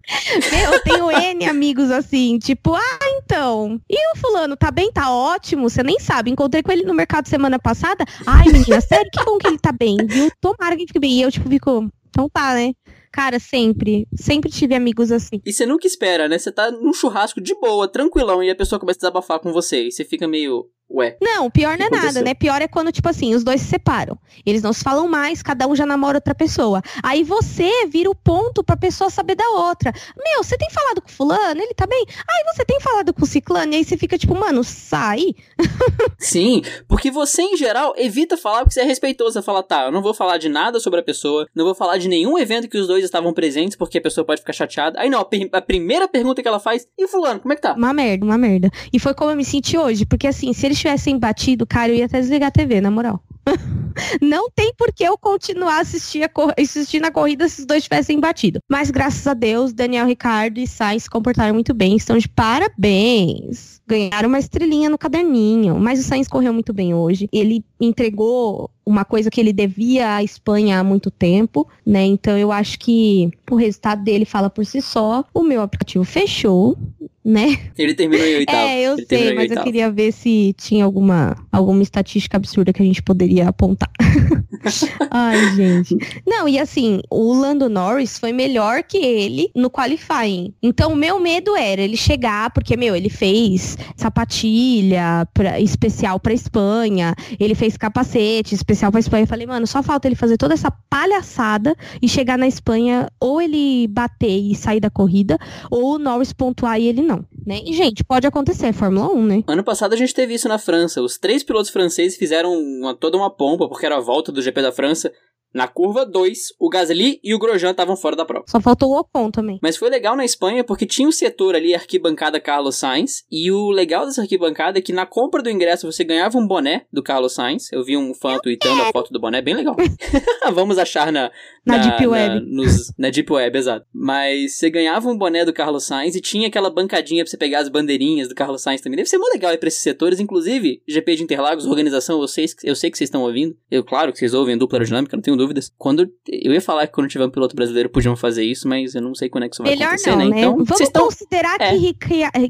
[0.73, 3.79] Eu tenho N amigos assim, tipo, ah, então.
[3.91, 4.91] E o fulano, tá bem?
[4.91, 5.69] Tá ótimo?
[5.69, 6.31] Você nem sabe.
[6.31, 8.05] Encontrei com ele no mercado semana passada.
[8.27, 10.31] Ai, menina, sério, que bom que ele tá bem, viu?
[10.41, 11.13] Tomara que ele fique bem.
[11.13, 12.73] E eu, tipo, fico, então tá, né?
[13.17, 14.07] Cara, sempre.
[14.15, 15.41] Sempre tive amigos assim.
[15.43, 16.39] E você nunca espera, né?
[16.39, 19.87] Você tá num churrasco de boa, tranquilão, e a pessoa começa a desabafar com você.
[19.87, 20.71] E você fica meio.
[20.88, 21.16] Ué.
[21.20, 22.33] Não, pior não é nada, né?
[22.33, 24.16] Pior é quando, tipo assim, os dois se separam.
[24.44, 26.81] Eles não se falam mais, cada um já namora outra pessoa.
[27.03, 29.92] Aí você vira o ponto pra pessoa saber da outra.
[30.16, 31.61] Meu, você tem falado com fulano?
[31.61, 32.05] Ele tá bem?
[32.09, 33.72] Aí você tem falado com ciclano?
[33.72, 35.35] E aí você fica tipo, mano, sai.
[36.18, 39.33] Sim, porque você, em geral, evita falar porque você é respeitoso.
[39.33, 41.99] Você fala, tá, eu não vou falar de nada sobre a pessoa, não vou falar
[41.99, 45.01] de nenhum evento que os dois estavam presentes, porque a pessoa pode ficar chateada.
[45.01, 47.75] Aí não, a primeira pergunta que ela faz, e fulano, como é que tá?
[47.75, 48.70] Uma merda, uma merda.
[48.92, 51.91] E foi como eu me senti hoje, porque assim, se ele eles tivessem batido, cara,
[51.91, 53.23] eu ia até desligar a TV, na moral.
[54.21, 58.61] não tem por que eu continuar assistindo a corrida se os dois tivessem batido.
[58.69, 63.81] Mas graças a Deus, Daniel Ricardo e Sainz se comportaram muito bem, estão de parabéns.
[63.87, 67.29] Ganharam uma estrelinha no caderninho, mas o Sainz correu muito bem hoje.
[67.33, 72.05] Ele entregou uma coisa que ele devia à Espanha há muito tempo, né?
[72.05, 75.25] Então eu acho que o resultado dele fala por si só.
[75.35, 76.79] O meu aplicativo fechou,
[77.27, 77.59] né?
[77.77, 78.59] Ele terminou em oitavo.
[78.59, 82.87] É, eu sei, mas eu queria ver se tinha alguma, alguma estatística absurda que a
[82.87, 83.90] gente poderia apontar.
[85.11, 85.96] Ai, gente.
[86.27, 90.55] Não, e assim, o Lando Norris foi melhor que ele no qualifying.
[90.62, 96.33] Então, o meu medo era ele chegar, porque, meu, ele fez sapatilha pra, especial pra
[96.33, 99.25] Espanha, ele fez capacete especial pra Espanha.
[99.25, 103.40] Eu falei, mano, só falta ele fazer toda essa palhaçada e chegar na Espanha, ou
[103.40, 105.38] ele bater e sair da corrida,
[105.70, 107.61] ou o Norris pontuar e ele não né?
[107.64, 109.44] E, gente, pode acontecer, é Fórmula 1, né?
[109.46, 111.01] Ano passado a gente teve isso na França.
[111.01, 114.62] Os três pilotos franceses fizeram uma, toda uma pompa, porque era a volta do GP
[114.62, 115.12] da França.
[115.57, 118.45] Na curva 2, o Gasly e o Grosjean estavam fora da prova.
[118.47, 119.59] Só faltou o Ocon também.
[119.62, 123.25] Mas foi legal na Espanha porque tinha o setor ali, arquibancada Carlos Sainz.
[123.33, 126.85] E o legal dessa arquibancada é que na compra do ingresso você ganhava um boné
[126.92, 127.73] do Carlos Sainz.
[127.73, 129.75] Eu vi um fã tweetando a foto do boné, bem legal.
[130.53, 131.31] Vamos achar na,
[131.64, 132.35] na, na Deep Web.
[132.35, 133.87] Na, nos, na Deep Web, exato.
[133.95, 137.61] Mas você ganhava um boné do Carlos Sainz e tinha aquela bancadinha pra você pegar
[137.61, 138.99] as bandeirinhas do Carlos Sainz também.
[138.99, 140.21] Deve ser muito legal aí pra esses setores.
[140.21, 143.57] Inclusive, GP de Interlagos, organização, eu sei, eu sei que vocês estão ouvindo.
[143.71, 145.73] Eu, claro que vocês ouvem dupla aerodinâmica, não tenho dúvidas.
[145.79, 149.03] Quando eu ia falar que quando tiver um piloto brasileiro podiam fazer isso, mas eu
[149.03, 150.29] não sei quando é que isso vai Melhor acontecer, não, né?
[150.29, 150.39] né?
[150.41, 151.05] Então, Vamos tão...
[151.05, 151.71] considerar é.
[151.71, 152.07] que, Ric...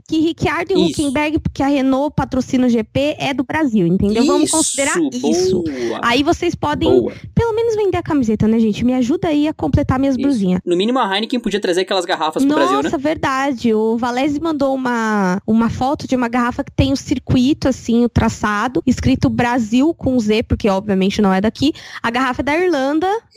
[0.07, 4.23] que Ricciardo e Huckenberg, porque a Renault patrocina o GP, é do Brasil, entendeu?
[4.23, 5.11] Isso, Vamos considerar boa.
[5.13, 5.65] isso.
[6.03, 7.13] Aí vocês podem, boa.
[7.35, 8.85] pelo menos, vender a camiseta, né, gente?
[8.85, 10.61] Me ajuda aí a completar minhas blusinhas.
[10.65, 12.83] No mínimo, a Heineken podia trazer aquelas garrafas pro Nossa, Brasil, né?
[12.85, 13.75] Nossa, verdade.
[13.75, 18.09] O Valese mandou uma, uma foto de uma garrafa que tem o circuito, assim, o
[18.09, 21.73] traçado, escrito Brasil com Z, porque obviamente não é daqui.
[22.03, 22.86] A garrafa é da Irlanda.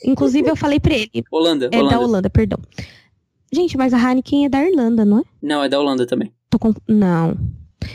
[0.03, 1.23] Inclusive, eu falei pra ele.
[1.31, 1.69] Holanda.
[1.71, 1.95] É Holanda.
[1.95, 2.59] da Holanda, perdão.
[3.51, 5.23] Gente, mas a Heineken é da Irlanda, não é?
[5.41, 6.31] Não, é da Holanda também.
[6.49, 6.77] Tô conf...
[6.87, 7.35] Não.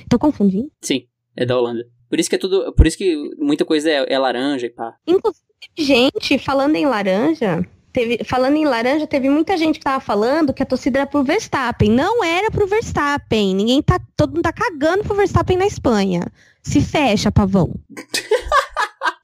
[0.09, 0.71] Tô confundindo?
[0.81, 1.87] Sim, é da Holanda.
[2.09, 2.73] Por isso que é tudo.
[2.73, 4.95] Por isso que muita coisa é, é laranja e pá.
[5.07, 5.45] Inclusive,
[5.77, 7.67] gente, falando em laranja.
[7.93, 11.23] Teve, falando em laranja, teve muita gente que tava falando que a torcida era pro
[11.23, 11.91] Verstappen.
[11.91, 13.55] Não era pro Verstappen.
[13.55, 14.01] Ninguém tá.
[14.17, 16.25] Todo mundo tá cagando pro Verstappen na Espanha.
[16.63, 17.75] Se fecha, pavão.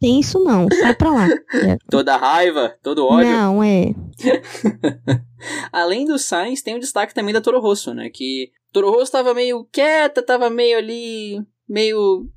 [0.01, 1.29] Tem isso não, sai pra lá.
[1.53, 1.77] É.
[1.91, 3.31] Toda raiva, todo ódio.
[3.31, 3.95] Não, é.
[5.73, 8.09] Além do Sainz, tem o destaque também da Toro Rosso, né?
[8.09, 11.39] Que Toro Rosso tava meio quieta, tava meio ali,
[11.69, 12.29] meio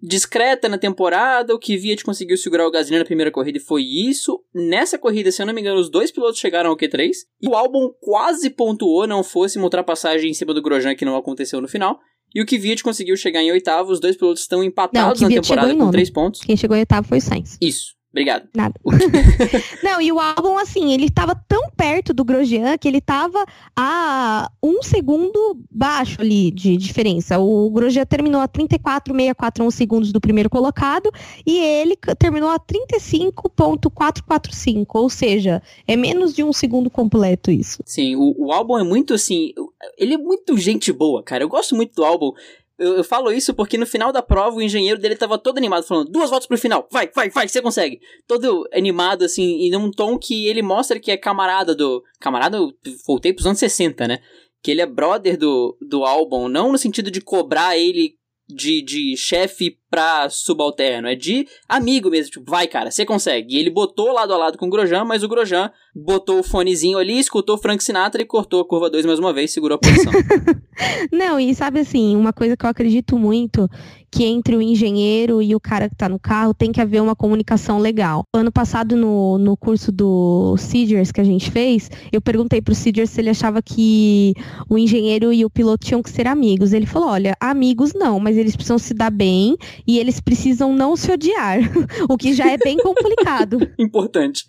[0.00, 3.60] discreta na temporada, o que via de conseguiu segurar o Gasly na primeira corrida e
[3.60, 4.42] foi isso.
[4.54, 7.54] Nessa corrida, se eu não me engano, os dois pilotos chegaram ao Q3 e o
[7.54, 11.68] álbum quase pontuou, não fosse uma ultrapassagem em cima do Grosjean que não aconteceu no
[11.68, 11.98] final.
[12.34, 15.74] E o Kvyat conseguiu chegar em oitavo, os dois pilotos estão empatados não, na temporada
[15.74, 16.40] com três pontos.
[16.40, 17.58] Quem chegou em oitavo foi o Sainz.
[17.60, 17.94] Isso.
[18.12, 18.46] Obrigado.
[18.54, 18.78] Nada.
[19.82, 23.42] não, e o álbum, assim, ele tava tão perto do Grosjean que ele tava
[23.74, 27.38] a um segundo baixo ali de diferença.
[27.38, 31.10] O Grosjean terminou a 34,641 segundos do primeiro colocado
[31.46, 37.82] e ele terminou a 35,445, ou seja, é menos de um segundo completo isso.
[37.86, 39.54] Sim, o, o álbum é muito assim,
[39.96, 41.42] ele é muito gente boa, cara.
[41.42, 42.32] Eu gosto muito do álbum.
[42.82, 45.84] Eu, eu, falo isso porque no final da prova o engenheiro dele tava todo animado,
[45.84, 48.00] falando duas voltas pro final, vai, vai, vai, você consegue.
[48.26, 52.02] Todo animado, assim, e num tom que ele mostra que é camarada do.
[52.18, 52.72] Camarada, eu
[53.06, 54.18] voltei pros anos 60, né?
[54.60, 58.16] Que ele é brother do, do álbum, não no sentido de cobrar ele
[58.48, 63.54] de, de chefe pra subalterno, é de amigo mesmo, tipo, vai cara, você consegue.
[63.54, 66.98] E ele botou lado a lado com o Grosjean, mas o Grosjean botou o fonezinho
[66.98, 70.12] ali, escutou Frank Sinatra e cortou a curva 2 mais uma vez, segurou a posição.
[71.12, 73.68] Não, e sabe assim, uma coisa que eu acredito muito,
[74.12, 77.16] que entre o engenheiro e o cara que tá no carro tem que haver uma
[77.16, 78.24] comunicação legal.
[78.34, 83.08] Ano passado, no, no curso do Seeders que a gente fez, eu perguntei pro Seeders
[83.08, 84.34] se ele achava que
[84.68, 86.74] o engenheiro e o piloto tinham que ser amigos.
[86.74, 90.94] Ele falou, olha, amigos não, mas eles precisam se dar bem e eles precisam não
[90.94, 91.60] se odiar,
[92.06, 93.66] o que já é bem complicado.
[93.80, 94.44] Importante.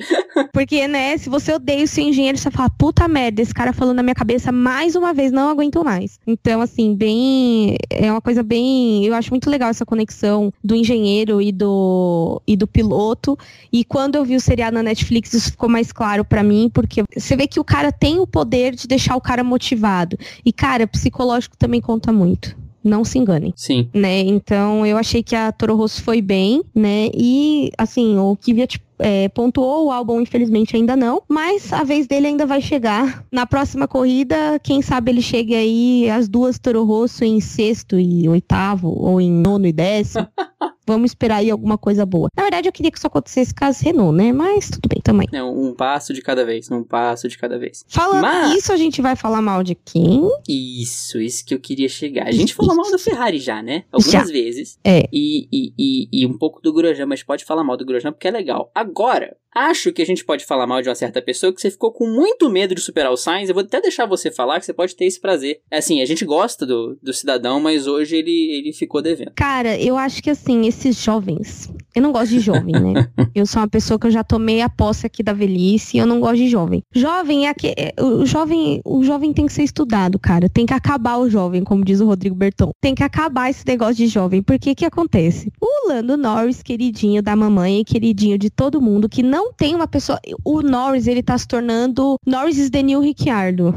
[0.52, 3.94] Porque, né, se você odeia o seu engenheiro, você fala, puta merda, esse cara falou
[3.94, 6.20] na minha cabeça mais uma vez, não aguento mais.
[6.28, 7.78] Então, assim, bem.
[7.90, 9.06] É uma coisa bem.
[9.06, 13.38] Eu acho muito legal essa conexão do engenheiro e do, e do piloto.
[13.72, 17.04] E quando eu vi o seriado na Netflix, isso ficou mais claro para mim, porque
[17.16, 20.18] você vê que o cara tem o poder de deixar o cara motivado.
[20.44, 22.63] E, cara, psicológico também conta muito.
[22.84, 23.54] Não se enganem.
[23.56, 23.90] Sim.
[23.94, 24.20] Né?
[24.22, 27.10] Então eu achei que a Toro Rosso foi bem, né?
[27.14, 32.28] E assim, o Kvyat é, pontuou, o álbum infelizmente ainda não, mas a vez dele
[32.28, 33.26] ainda vai chegar.
[33.32, 38.28] Na próxima corrida, quem sabe ele chegue aí as duas Toro Rosso em sexto e
[38.28, 40.28] oitavo, ou em nono e décimo.
[40.86, 42.28] Vamos esperar aí alguma coisa boa.
[42.36, 44.32] Na verdade, eu queria que isso acontecesse as Renault, né?
[44.32, 45.28] Mas tudo bem também.
[45.32, 47.86] É um passo de cada vez, um passo de cada vez.
[47.88, 48.56] Falando Mas...
[48.56, 50.30] isso, a gente vai falar mal de quem?
[50.48, 52.28] Isso, isso que eu queria chegar.
[52.28, 53.84] A gente falou mal da Ferrari já, né?
[53.92, 54.24] Algumas Já.
[54.24, 54.78] vezes.
[54.84, 55.08] É.
[55.12, 58.28] E, e, e, e um pouco do Grosjean, mas pode falar mal do Grosjean porque
[58.28, 58.72] é legal.
[58.76, 61.92] Agora, acho que a gente pode falar mal de uma certa pessoa que você ficou
[61.92, 63.50] com muito medo de superar o Sainz.
[63.50, 65.60] Eu vou até deixar você falar que você pode ter esse prazer.
[65.70, 69.32] É assim, a gente gosta do, do cidadão, mas hoje ele, ele ficou devendo.
[69.36, 71.72] Cara, eu acho que assim, esses jovens.
[71.96, 73.10] Eu não gosto de jovem, né?
[73.36, 76.06] eu sou uma pessoa que eu já tomei a posse aqui da velhice e eu
[76.06, 76.82] não gosto de jovem.
[76.94, 77.68] Jovem é que.
[77.78, 80.50] é- O jovem, o jovem tem que ser estudado, cara.
[80.50, 82.72] Tem que acabar o jovem, como diz o Rodrigo Berton.
[82.82, 84.42] Tem que acabar esse negócio de jovem.
[84.42, 85.52] Porque que acontece?
[85.62, 89.88] O Lando Norris, queridinho da mamãe e queridinho de todo mundo, que não tem uma
[89.88, 90.20] pessoa.
[90.44, 92.16] O Norris, ele tá se tornando.
[92.26, 93.74] Norris is the new Ricciardo.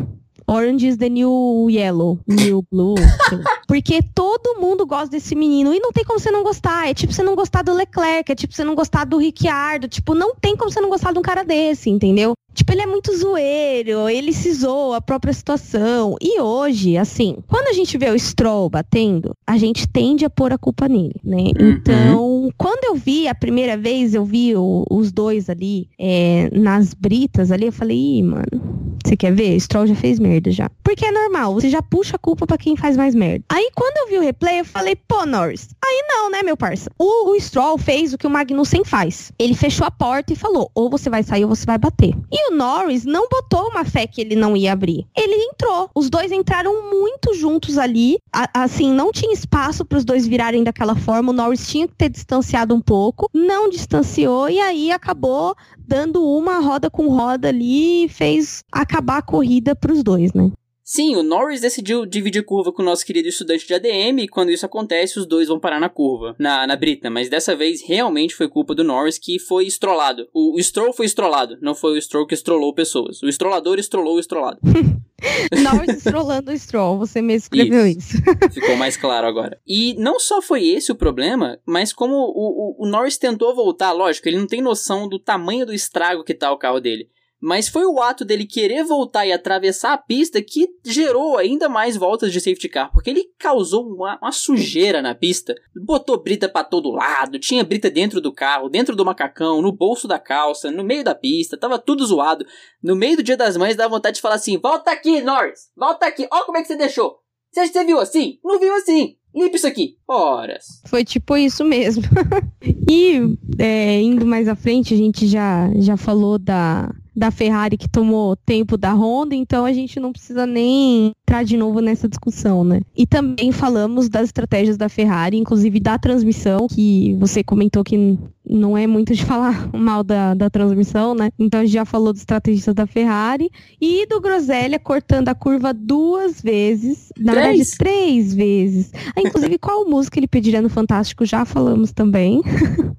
[0.49, 2.95] Orange is the new yellow, new blue.
[2.95, 3.57] lá.
[3.67, 6.89] Porque todo mundo gosta desse menino e não tem como você não gostar.
[6.89, 9.89] É tipo você não gostar do Leclerc, é tipo você não gostar do Ricciardo.
[9.89, 12.33] Tipo, não tem como você não gostar de um cara desse, entendeu?
[12.55, 16.17] Tipo, ele é muito zoeiro, ele se zoa a própria situação.
[16.23, 20.53] E hoje, assim, quando a gente vê o Stroll batendo, a gente tende a pôr
[20.53, 21.51] a culpa nele, né?
[21.61, 21.69] Uhum.
[21.71, 26.95] Então, quando eu vi a primeira vez, eu vi o- os dois ali é, nas
[26.95, 28.76] britas ali, eu falei, ih, mano,
[29.07, 29.59] você quer ver?
[29.61, 30.69] Stroll já fez merda já.
[30.83, 33.45] Porque é normal, você já puxa a culpa pra quem faz mais merda.
[33.49, 36.91] Aí quando eu vi o replay, eu falei, pô, Norris, aí não, né, meu parça?
[36.99, 39.33] O, o Stroll fez o que o Magnussen faz.
[39.39, 42.15] Ele fechou a porta e falou, ou você vai sair ou você vai bater.
[42.33, 45.07] E o Norris não botou uma fé que ele não ia abrir.
[45.17, 45.89] Ele entrou.
[45.95, 48.19] Os dois entraram muito juntos ali.
[48.33, 51.31] A- assim, não tinha espaço para os dois virarem daquela forma.
[51.31, 53.29] O Norris tinha que ter distanciado um pouco.
[53.33, 55.55] Não distanciou e aí acabou
[55.89, 58.65] dando uma roda com roda ali e fez
[58.97, 60.51] acabar a corrida para os dois, né?
[60.83, 64.53] Sim, o Norris decidiu dividir curva com o nosso querido estudante de ADM e quando
[64.53, 67.11] isso acontece, os dois vão parar na curva, na, na Brita.
[67.11, 70.29] Mas dessa vez, realmente foi culpa do Norris que foi estrolado.
[70.33, 73.21] O, o Stroll foi estrolado, não foi o Stroll que estrolou pessoas.
[73.21, 74.61] O estrolador estrolou o estrolado.
[75.61, 78.17] Norris estrolando o Stroll, você mesmo escreveu isso.
[78.55, 79.59] Ficou mais claro agora.
[79.67, 83.91] E não só foi esse o problema, mas como o, o, o Norris tentou voltar,
[83.91, 87.09] lógico, ele não tem noção do tamanho do estrago que tá o carro dele.
[87.41, 91.97] Mas foi o ato dele querer voltar e atravessar a pista que gerou ainda mais
[91.97, 96.65] voltas de safety car, porque ele causou uma, uma sujeira na pista, botou brita pra
[96.65, 100.83] todo lado, tinha brita dentro do carro, dentro do macacão, no bolso da calça, no
[100.83, 102.47] meio da pista, tava tudo zoado.
[102.83, 106.07] No meio do dia das mães dá vontade de falar assim: volta aqui, Norris, volta
[106.07, 107.19] aqui, ó como é que você deixou.
[107.53, 108.39] Você, você viu assim?
[108.45, 109.17] Não viu assim?
[109.35, 109.97] Limpa isso aqui.
[110.09, 110.65] Horas.
[110.87, 112.03] Foi tipo isso mesmo.
[112.91, 113.21] e
[113.59, 118.37] é, indo mais à frente, a gente já, já falou da, da Ferrari que tomou
[118.37, 122.81] tempo da Honda, então a gente não precisa nem entrar de novo nessa discussão, né?
[122.97, 128.77] E também falamos das estratégias da Ferrari, inclusive da transmissão, que você comentou que não
[128.77, 131.31] é muito de falar mal da, da transmissão, né?
[131.39, 133.51] Então a gente já falou dos estrategistas da Ferrari
[133.81, 137.47] e do Groselha cortando a curva duas vezes, na Três?
[137.47, 138.93] verdade três vezes.
[139.17, 141.25] Ah, inclusive, qual música ele pediria no Fantástico?
[141.25, 142.43] Já falamos também.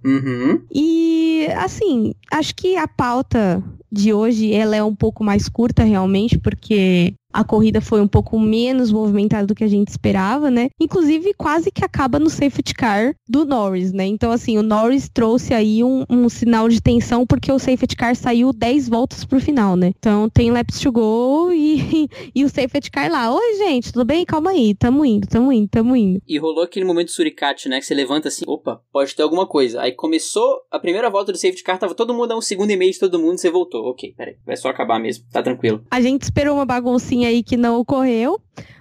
[0.05, 0.61] Uhum.
[0.73, 3.63] E, assim, acho que a pauta
[3.97, 8.39] de hoje, ela é um pouco mais curta, realmente, porque a corrida foi um pouco
[8.39, 10.69] menos movimentada do que a gente esperava, né?
[10.79, 14.05] Inclusive, quase que acaba no safety car do Norris, né?
[14.05, 18.15] Então, assim, o Norris trouxe aí um, um sinal de tensão, porque o safety car
[18.15, 19.93] saiu 10 voltas pro final, né?
[19.97, 23.33] Então, tem laps to go e, e o safety car lá.
[23.33, 24.25] Oi, gente, tudo bem?
[24.25, 26.21] Calma aí, tamo indo, tamo indo, tamo indo.
[26.27, 27.79] E rolou aquele momento suricate, né?
[27.79, 29.81] Que você levanta assim, opa, pode ter alguma coisa.
[29.81, 32.77] Aí começou a primeira volta do safety car, tava todo mundo a um segundo e
[32.77, 33.85] meio de todo mundo, você voltou.
[33.85, 35.83] Ok, peraí, vai só acabar mesmo, tá tranquilo.
[35.91, 38.39] A gente esperou uma baguncinha aí que não ocorreu.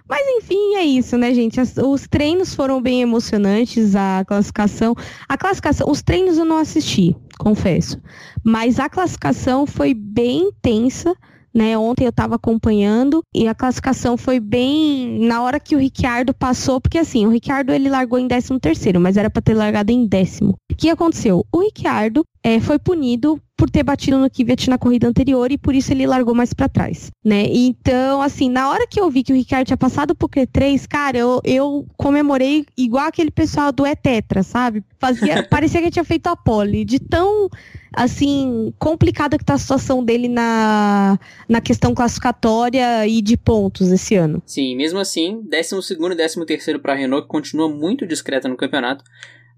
[0.09, 1.61] Mas enfim, é isso, né, gente?
[1.61, 4.95] As- os treinos foram bem emocionantes, a classificação.
[5.29, 8.01] A classificação, os treinos eu não assisti, confesso.
[8.45, 11.15] Mas a classificação foi bem intensa.
[11.55, 16.35] Né, ontem eu estava acompanhando e a classificação foi bem na hora que o Ricciardo
[16.35, 19.91] passou, porque assim, o Ricciardo ele largou em 13 terceiro, mas era para ter largado
[19.91, 20.55] em décimo.
[20.77, 21.43] O que aconteceu?
[21.51, 25.75] O Ricciardo é, foi punido por ter batido no Kvyat na corrida anterior e por
[25.75, 27.47] isso ele largou mais para trás, né?
[27.49, 31.17] Então, assim, na hora que eu vi que o Ricardo tinha passado pro Q3, cara,
[31.17, 34.85] eu, eu comemorei igual aquele pessoal do E-Tetra, sabe?
[34.99, 37.49] Fazia, parecia que tinha feito a pole, de tão,
[37.95, 44.15] assim, complicada que tá a situação dele na, na questão classificatória e de pontos esse
[44.15, 44.43] ano.
[44.45, 48.47] Sim, mesmo assim, 12 segundo e 13 terceiro para a Renault, que continua muito discreta
[48.47, 49.03] no campeonato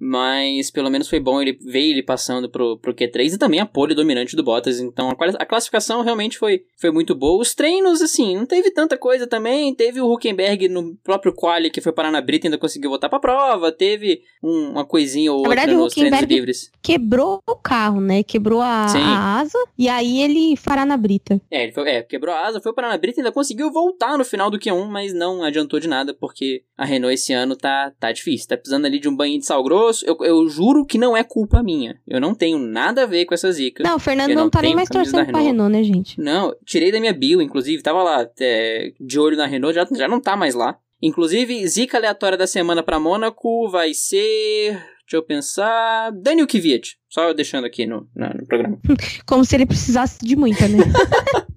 [0.00, 3.66] mas pelo menos foi bom ele ver ele passando pro, pro Q3 e também a
[3.66, 4.80] pole dominante do Bottas.
[4.80, 7.40] Então a, a, classificação realmente foi, foi muito boa.
[7.42, 9.74] Os treinos, assim, não teve tanta coisa também.
[9.74, 13.08] Teve o Huckenberg no próprio quali que foi parar na Brita e ainda conseguiu voltar
[13.08, 13.72] pra prova.
[13.72, 16.70] Teve um, uma coisinha ou na outra verdade, nos treinos livres.
[16.82, 18.22] Quebrou o carro, né?
[18.22, 21.40] Quebrou a, a, asa e aí ele parar na Brita.
[21.50, 24.16] É, ele foi, é, quebrou a asa, foi parar na Brita e ainda conseguiu voltar
[24.16, 27.92] no final do Q1, mas não adiantou de nada porque a Renault esse ano tá,
[27.98, 28.48] tá difícil.
[28.48, 31.22] Tá precisando ali de um banho de sal grosso eu, eu juro que não é
[31.22, 32.00] culpa minha.
[32.06, 33.82] Eu não tenho nada a ver com essa zica.
[33.82, 36.20] Não, o Fernando não, não tá nem mais torcendo pra Renault, né, gente?
[36.20, 40.08] Não, tirei da minha bio, inclusive, tava lá é, de olho na Renault, já, já
[40.08, 40.78] não tá mais lá.
[41.00, 44.72] Inclusive, zica aleatória da semana para Mônaco vai ser.
[45.02, 46.10] Deixa eu pensar.
[46.12, 46.98] Daniel Kvyat.
[47.08, 48.78] Só deixando aqui no, no, no programa.
[49.24, 50.78] Como se ele precisasse de muita, né?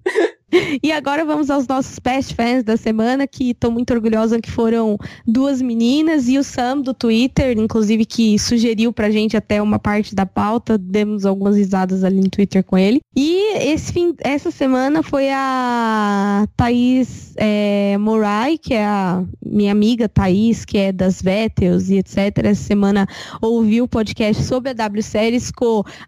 [0.84, 4.98] E agora vamos aos nossos best fans da semana, que estou muito orgulhosa que foram
[5.26, 10.16] duas meninas e o Sam do Twitter, inclusive que sugeriu pra gente até uma parte
[10.16, 13.00] da pauta, demos algumas risadas ali no Twitter com ele.
[13.16, 20.10] E esse fim, essa semana foi a Thaís é, Morai, que é a minha amiga
[20.10, 22.38] Thaís, que é das Vettels e etc.
[22.44, 23.08] Essa semana
[23.42, 25.52] ouviu o podcast sobre a W Series,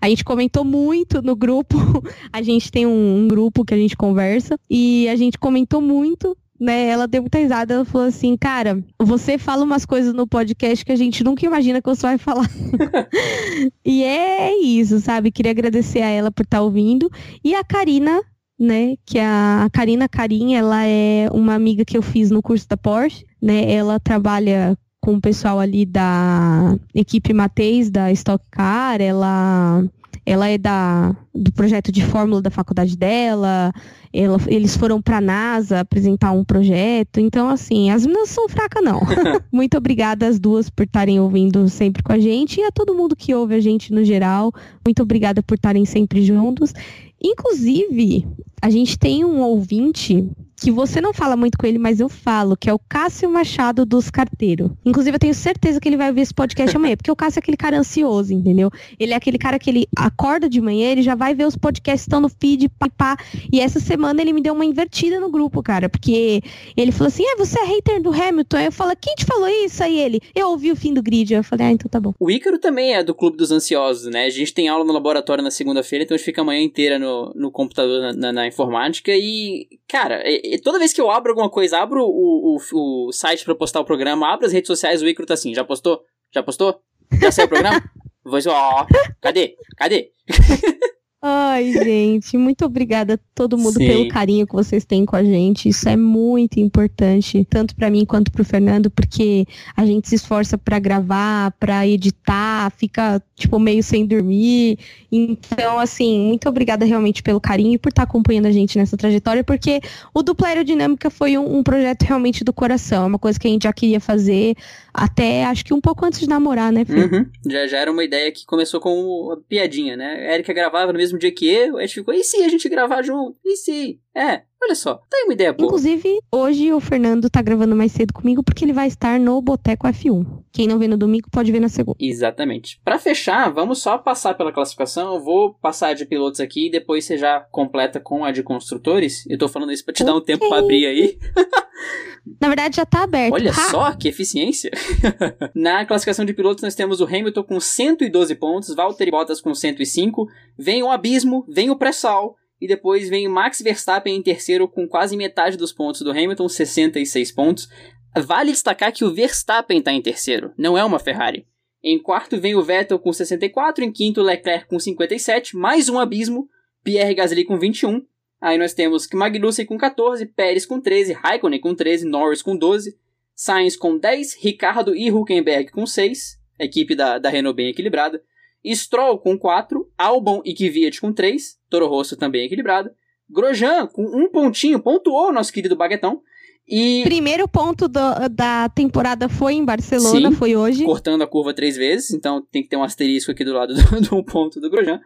[0.01, 1.77] a gente comentou muito no grupo,
[2.31, 5.81] a gente tem um, um grupo que a gente conversa conversa e a gente comentou
[5.81, 10.25] muito né, ela deu muita risada, ela falou assim, cara, você fala umas coisas no
[10.25, 12.49] podcast que a gente nunca imagina que você vai falar.
[13.83, 15.29] e é isso, sabe?
[15.29, 17.11] Queria agradecer a ela por estar tá ouvindo.
[17.43, 18.21] E a Karina,
[18.57, 22.77] né, que a Karina Karim, ela é uma amiga que eu fiz no curso da
[22.77, 23.69] Porsche, né?
[23.69, 29.83] Ela trabalha com o pessoal ali da equipe Mateis, da Stock Car, ela
[30.25, 33.73] ela é da, do projeto de fórmula da faculdade dela,
[34.13, 37.19] ela, eles foram para a NASA apresentar um projeto.
[37.19, 39.01] Então, assim, as meninas são fracas, não.
[39.51, 43.15] Muito obrigada às duas por estarem ouvindo sempre com a gente e a todo mundo
[43.15, 44.53] que ouve a gente no geral.
[44.85, 46.73] Muito obrigada por estarem sempre juntos.
[47.21, 48.27] Inclusive,
[48.61, 50.29] a gente tem um ouvinte
[50.63, 53.85] que você não fala muito com ele, mas eu falo, que é o Cássio Machado
[53.85, 54.71] dos Carteiros.
[54.85, 57.41] Inclusive, eu tenho certeza que ele vai ouvir esse podcast amanhã, porque o Cássio é
[57.41, 58.71] aquele cara ansioso, entendeu?
[58.97, 62.03] Ele é aquele cara que ele acorda de manhã, ele já vai ver os podcasts
[62.03, 63.17] estão no feed, pá, pá.
[63.51, 66.41] E essa semana ele me deu uma invertida no grupo, cara, porque
[66.77, 68.57] ele falou assim: é, você é hater do Hamilton?
[68.57, 69.83] Aí eu falo, quem te falou isso?
[69.83, 71.33] Aí ele, eu ouvi o fim do grid.
[71.33, 72.13] Eu falei, ah, então tá bom.
[72.17, 74.25] O Ícaro também é do Clube dos Ansiosos, né?
[74.25, 76.97] A gente tem aula no laboratório na segunda-feira, então a gente fica a manhã inteira
[76.97, 79.11] no, no computador, na, na, na informática.
[79.13, 83.43] E, cara, é, toda vez que eu abro alguma coisa, abro o, o, o site
[83.45, 86.01] para postar o programa, abro as redes sociais, o Icaro tá assim, já postou?
[86.33, 86.79] Já postou?
[87.21, 87.81] Já saiu o programa?
[88.23, 88.85] Vou ó,
[89.21, 89.55] cadê?
[89.77, 90.11] Cadê?
[91.25, 93.87] Ai, gente, muito obrigada a todo mundo Sim.
[93.87, 95.69] pelo carinho que vocês têm com a gente.
[95.69, 100.57] Isso é muito importante, tanto para mim quanto pro Fernando, porque a gente se esforça
[100.57, 104.77] para gravar, para editar, fica tipo meio sem dormir.
[105.09, 108.97] Então, assim, muito obrigada realmente pelo carinho e por estar tá acompanhando a gente nessa
[108.97, 109.79] trajetória, porque
[110.13, 113.49] o Dupla Aerodinâmica foi um, um projeto realmente do coração, é uma coisa que a
[113.49, 114.57] gente já queria fazer
[114.93, 117.05] até acho que um pouco antes de namorar, né, Fê?
[117.05, 117.25] Uhum.
[117.49, 120.29] Já, já era uma ideia que começou com a piadinha, né?
[120.29, 122.49] A Erika gravava no mesmo mesmo dia que eu, a gente ficou, e se a
[122.49, 123.37] gente gravar junto?
[123.45, 123.99] E se?
[124.15, 125.65] É, olha só, tá aí uma ideia boa.
[125.65, 129.87] Inclusive, hoje o Fernando tá gravando mais cedo comigo porque ele vai estar no Boteco
[129.87, 130.43] F1.
[130.51, 131.97] Quem não vê no domingo pode ver na segunda.
[131.99, 132.79] Exatamente.
[132.85, 135.15] Para fechar, vamos só passar pela classificação.
[135.15, 139.25] Eu vou passar de pilotos aqui e depois você já completa com a de construtores.
[139.27, 140.13] Eu tô falando isso pra te okay.
[140.13, 141.17] dar um tempo pra abrir aí.
[142.39, 143.33] Na verdade, já tá aberto.
[143.33, 143.69] Olha ha!
[143.69, 144.71] só que eficiência.
[145.55, 150.27] Na classificação de pilotos, nós temos o Hamilton com 112 pontos, Valtteri Bottas com 105,
[150.57, 154.87] vem o Abismo, vem o Pré-Sal, e depois vem o Max Verstappen em terceiro com
[154.87, 157.67] quase metade dos pontos do Hamilton, 66 pontos.
[158.15, 161.45] Vale destacar que o Verstappen está em terceiro, não é uma Ferrari.
[161.83, 166.47] Em quarto vem o Vettel com 64, em quinto Leclerc com 57, mais um abismo,
[166.81, 168.01] Pierre Gasly com 21,
[168.39, 172.97] Aí nós temos Magnussen com 14, Pérez com 13, Raikkonen com 13, Norris com 12,
[173.33, 178.21] Sainz com 10, Ricardo e Huckenberg com 6, equipe da, da Renault bem equilibrada,
[178.65, 182.91] Stroll com 4, Albon e Kvyat com 3, Toro Rosso também equilibrado,
[183.29, 186.21] Grosjean com um pontinho, pontuou nosso querido Baguetão,
[186.67, 187.01] E.
[187.03, 187.99] Primeiro ponto do,
[188.31, 190.85] da temporada foi em Barcelona, Sim, foi hoje.
[190.85, 194.01] Cortando a curva três vezes, então tem que ter um asterisco aqui do lado do,
[194.01, 195.01] do ponto do Grosjean.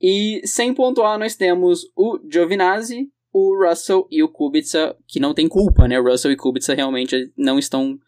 [0.00, 5.48] E sem pontuar, nós temos o Giovinazzi, o Russell e o Kubica, que não tem
[5.48, 5.98] culpa, né?
[5.98, 7.98] Russell e Kubica realmente não estão.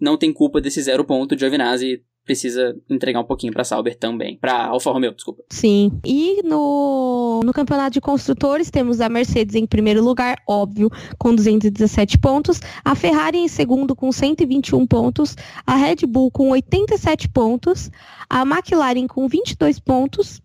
[0.00, 1.38] Não tem culpa desse zero ponto.
[1.38, 4.36] Giovinazzi precisa entregar um pouquinho para Sauber também.
[4.38, 5.42] Para Alfa Romeo, desculpa.
[5.50, 5.92] Sim.
[6.04, 12.18] E no, no campeonato de construtores temos a Mercedes em primeiro lugar, óbvio, com 217
[12.18, 17.90] pontos, a Ferrari em segundo com 121 pontos, a Red Bull com 87 pontos,
[18.28, 20.42] a McLaren com 22 pontos,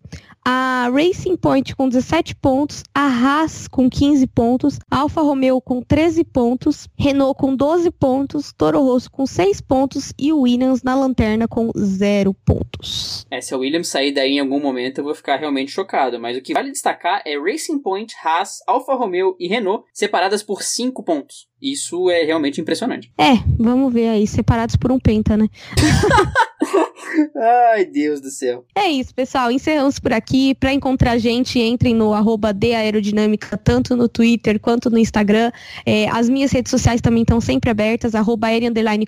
[0.52, 5.80] a Racing Point com 17 pontos, a Haas com 15 pontos, a Alfa Romeo com
[5.80, 10.96] 13 pontos, Renault com 12 pontos, Toro Rosso com 6 pontos e o Williams na
[10.96, 13.24] lanterna com 0 pontos.
[13.30, 16.36] É, se o Williams sair daí em algum momento eu vou ficar realmente chocado, mas
[16.36, 21.00] o que vale destacar é Racing Point, Haas, Alfa Romeo e Renault separadas por 5
[21.04, 21.48] pontos.
[21.62, 23.12] Isso é realmente impressionante.
[23.16, 25.46] É, vamos ver aí, separados por um penta, né?
[27.72, 28.64] Ai, Deus do céu.
[28.74, 29.50] É isso, pessoal.
[29.50, 30.54] Encerramos por aqui.
[30.54, 35.50] Para encontrar a gente, entrem no arroba Aerodinâmica, tanto no Twitter quanto no Instagram.
[35.84, 38.48] É, as minhas redes sociais também estão sempre abertas, arroba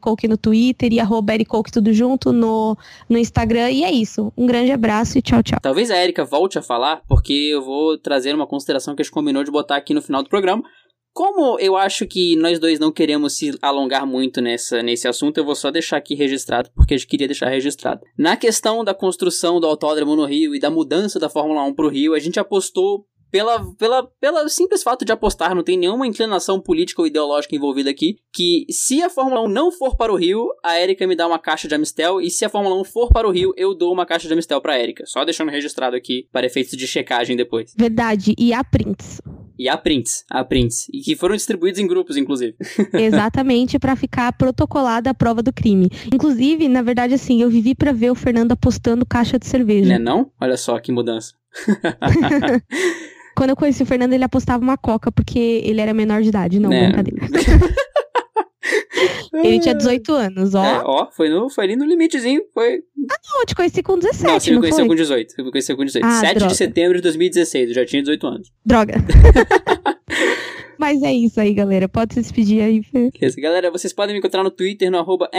[0.00, 2.76] Coke no Twitter e arroba Coke tudo junto no,
[3.08, 3.70] no Instagram.
[3.70, 4.32] E é isso.
[4.36, 5.58] Um grande abraço e tchau, tchau.
[5.62, 9.12] Talvez a Erika volte a falar, porque eu vou trazer uma consideração que a gente
[9.12, 10.62] combinou de botar aqui no final do programa.
[11.12, 15.44] Como eu acho que nós dois não queremos se alongar muito nessa, nesse assunto, eu
[15.44, 18.00] vou só deixar aqui registrado, porque a gente queria deixar registrado.
[18.16, 21.84] Na questão da construção do autódromo no Rio e da mudança da Fórmula 1 para
[21.84, 26.06] o Rio, a gente apostou pela, pela, pela simples fato de apostar, não tem nenhuma
[26.06, 30.16] inclinação política ou ideológica envolvida aqui, que se a Fórmula 1 não for para o
[30.16, 33.08] Rio, a Erika me dá uma caixa de Amistel, e se a Fórmula 1 for
[33.08, 35.04] para o Rio, eu dou uma caixa de Amistel para a Erika.
[35.06, 37.74] Só deixando registrado aqui para efeitos de checagem depois.
[37.76, 39.18] Verdade, e a prints.
[39.62, 40.88] E há prints, há prints.
[40.92, 42.56] E que foram distribuídos em grupos, inclusive.
[42.92, 45.88] Exatamente, para ficar protocolada a prova do crime.
[46.12, 49.88] Inclusive, na verdade, assim, eu vivi para ver o Fernando apostando caixa de cerveja.
[49.88, 50.32] Né não?
[50.40, 51.34] Olha só que mudança.
[53.36, 56.58] Quando eu conheci o Fernando, ele apostava uma coca porque ele era menor de idade.
[56.58, 56.88] Não, Né.
[56.88, 57.28] brincadeira.
[59.34, 60.64] ele tinha 18 anos, ó.
[60.64, 62.42] É, ó, foi, no, foi ali no limitezinho.
[62.52, 62.82] Foi.
[62.96, 64.88] Não, eu te conheci com 17, não, você me conheceu foi?
[64.88, 65.32] com 18.
[65.32, 66.04] Você me conheceu com 18.
[66.04, 66.52] Ah, 7 droga.
[66.52, 67.68] de setembro de 2016.
[67.68, 68.52] Eu já tinha 18 anos.
[68.64, 68.94] Droga.
[70.82, 71.88] Mas é isso aí, galera.
[71.88, 73.08] Pode se despedir aí, Fê.
[73.38, 75.30] Galera, vocês podem me encontrar no Twitter, no arroba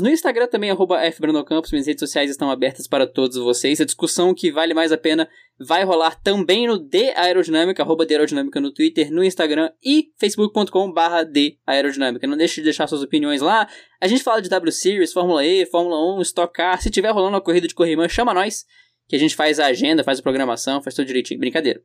[0.00, 1.72] no Instagram também, arroba FBrandoncampos.
[1.72, 3.80] Minhas redes sociais estão abertas para todos vocês.
[3.80, 5.28] A discussão que vale mais a pena
[5.60, 10.90] vai rolar também no The Aerodinâmica, arroba The Aerodinâmica no Twitter, no Instagram e facebook.com
[10.90, 12.26] barra The Aerodinâmica.
[12.26, 13.68] Não deixe de deixar suas opiniões lá.
[14.00, 16.80] A gente fala de W Series, Fórmula E, Fórmula 1, Stock Car.
[16.80, 18.64] Se tiver rolando uma corrida de corrimã, chama nós.
[19.10, 21.40] Que a gente faz a agenda, faz a programação, faz tudo direitinho.
[21.40, 21.82] Brincadeira.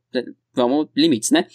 [0.53, 1.47] Vamos, limites, né?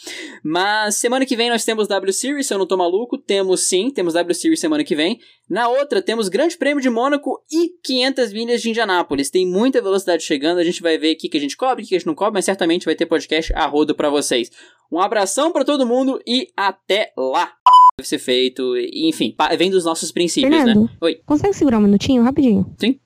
[0.43, 3.17] Mas semana que vem nós temos W Series, se eu não tô maluco.
[3.17, 5.21] Temos sim, temos W Series semana que vem.
[5.49, 9.31] Na outra, temos Grande Prêmio de Mônaco e 500 milhas de Indianápolis.
[9.31, 11.95] Tem muita velocidade chegando, a gente vai ver o que, a gente cobre, o que
[11.95, 14.51] a gente não cobre, mas certamente vai ter podcast a rodo pra vocês.
[14.91, 17.53] Um abração pra todo mundo e até lá!
[17.97, 20.83] Deve ser feito, enfim, vem dos nossos princípios, Fernando.
[20.83, 20.89] né?
[21.01, 22.75] Oi, Consegue segurar um minutinho, rapidinho?
[22.77, 22.99] Sim.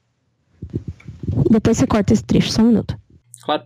[1.51, 2.99] Depois você corta esse trecho, só um minuto.
[3.43, 3.65] claro.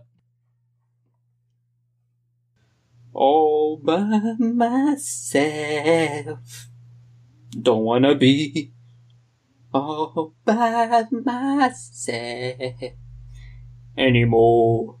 [3.13, 6.39] All by myself.
[7.55, 8.71] Don't wanna be
[9.73, 12.95] all by myself
[13.97, 14.97] anymore.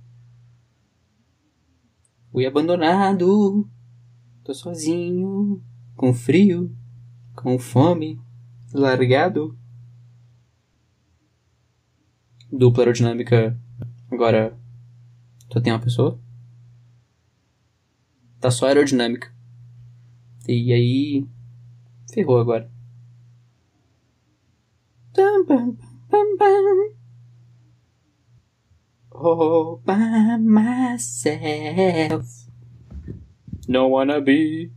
[2.31, 3.69] Fui abandonado.
[4.43, 5.61] Tô sozinho,
[5.95, 6.75] com frio,
[7.35, 8.19] com fome,
[8.73, 9.57] largado.
[12.51, 13.57] Dupla aerodinâmica.
[14.11, 14.57] Agora.
[15.51, 16.19] Só tem uma pessoa?
[18.39, 19.31] Tá só aerodinâmica.
[20.47, 21.25] E aí.
[22.11, 22.69] Ferrou agora.
[29.11, 32.25] All by myself.
[33.67, 34.71] Don't wanna be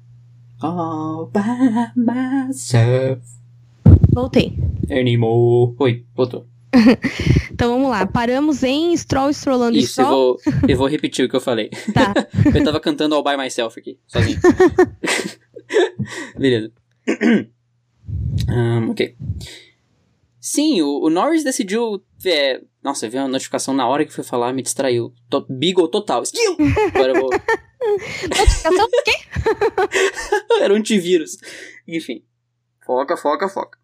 [0.63, 3.19] all by myself
[4.13, 4.57] Voltei.
[4.91, 5.75] anymore.
[5.79, 6.47] Oi, voltou.
[7.63, 8.05] Então vamos lá.
[8.05, 10.41] Paramos em Stroll, Strollando Isso, eu Stroll.
[10.45, 11.71] vou, eu vou repetir o que eu falei.
[11.95, 12.13] Tá.
[12.53, 14.41] Eu tava cantando All By Myself aqui, sozinho.
[16.37, 16.73] Beleza.
[18.51, 19.17] Ahn, ok.
[20.41, 22.03] Sim, o, o Norris decidiu.
[22.27, 25.15] é, nossa, veio uma notificação na hora que foi falar, me distraiu.
[25.31, 26.25] To, Beagle total.
[26.25, 26.57] Skill!
[26.93, 27.31] Agora eu vou.
[28.29, 28.89] Notificação?
[29.05, 29.13] Quê?
[30.61, 31.37] Era um antivírus.
[31.87, 32.25] Enfim.
[32.85, 33.79] Foca, foca, foca.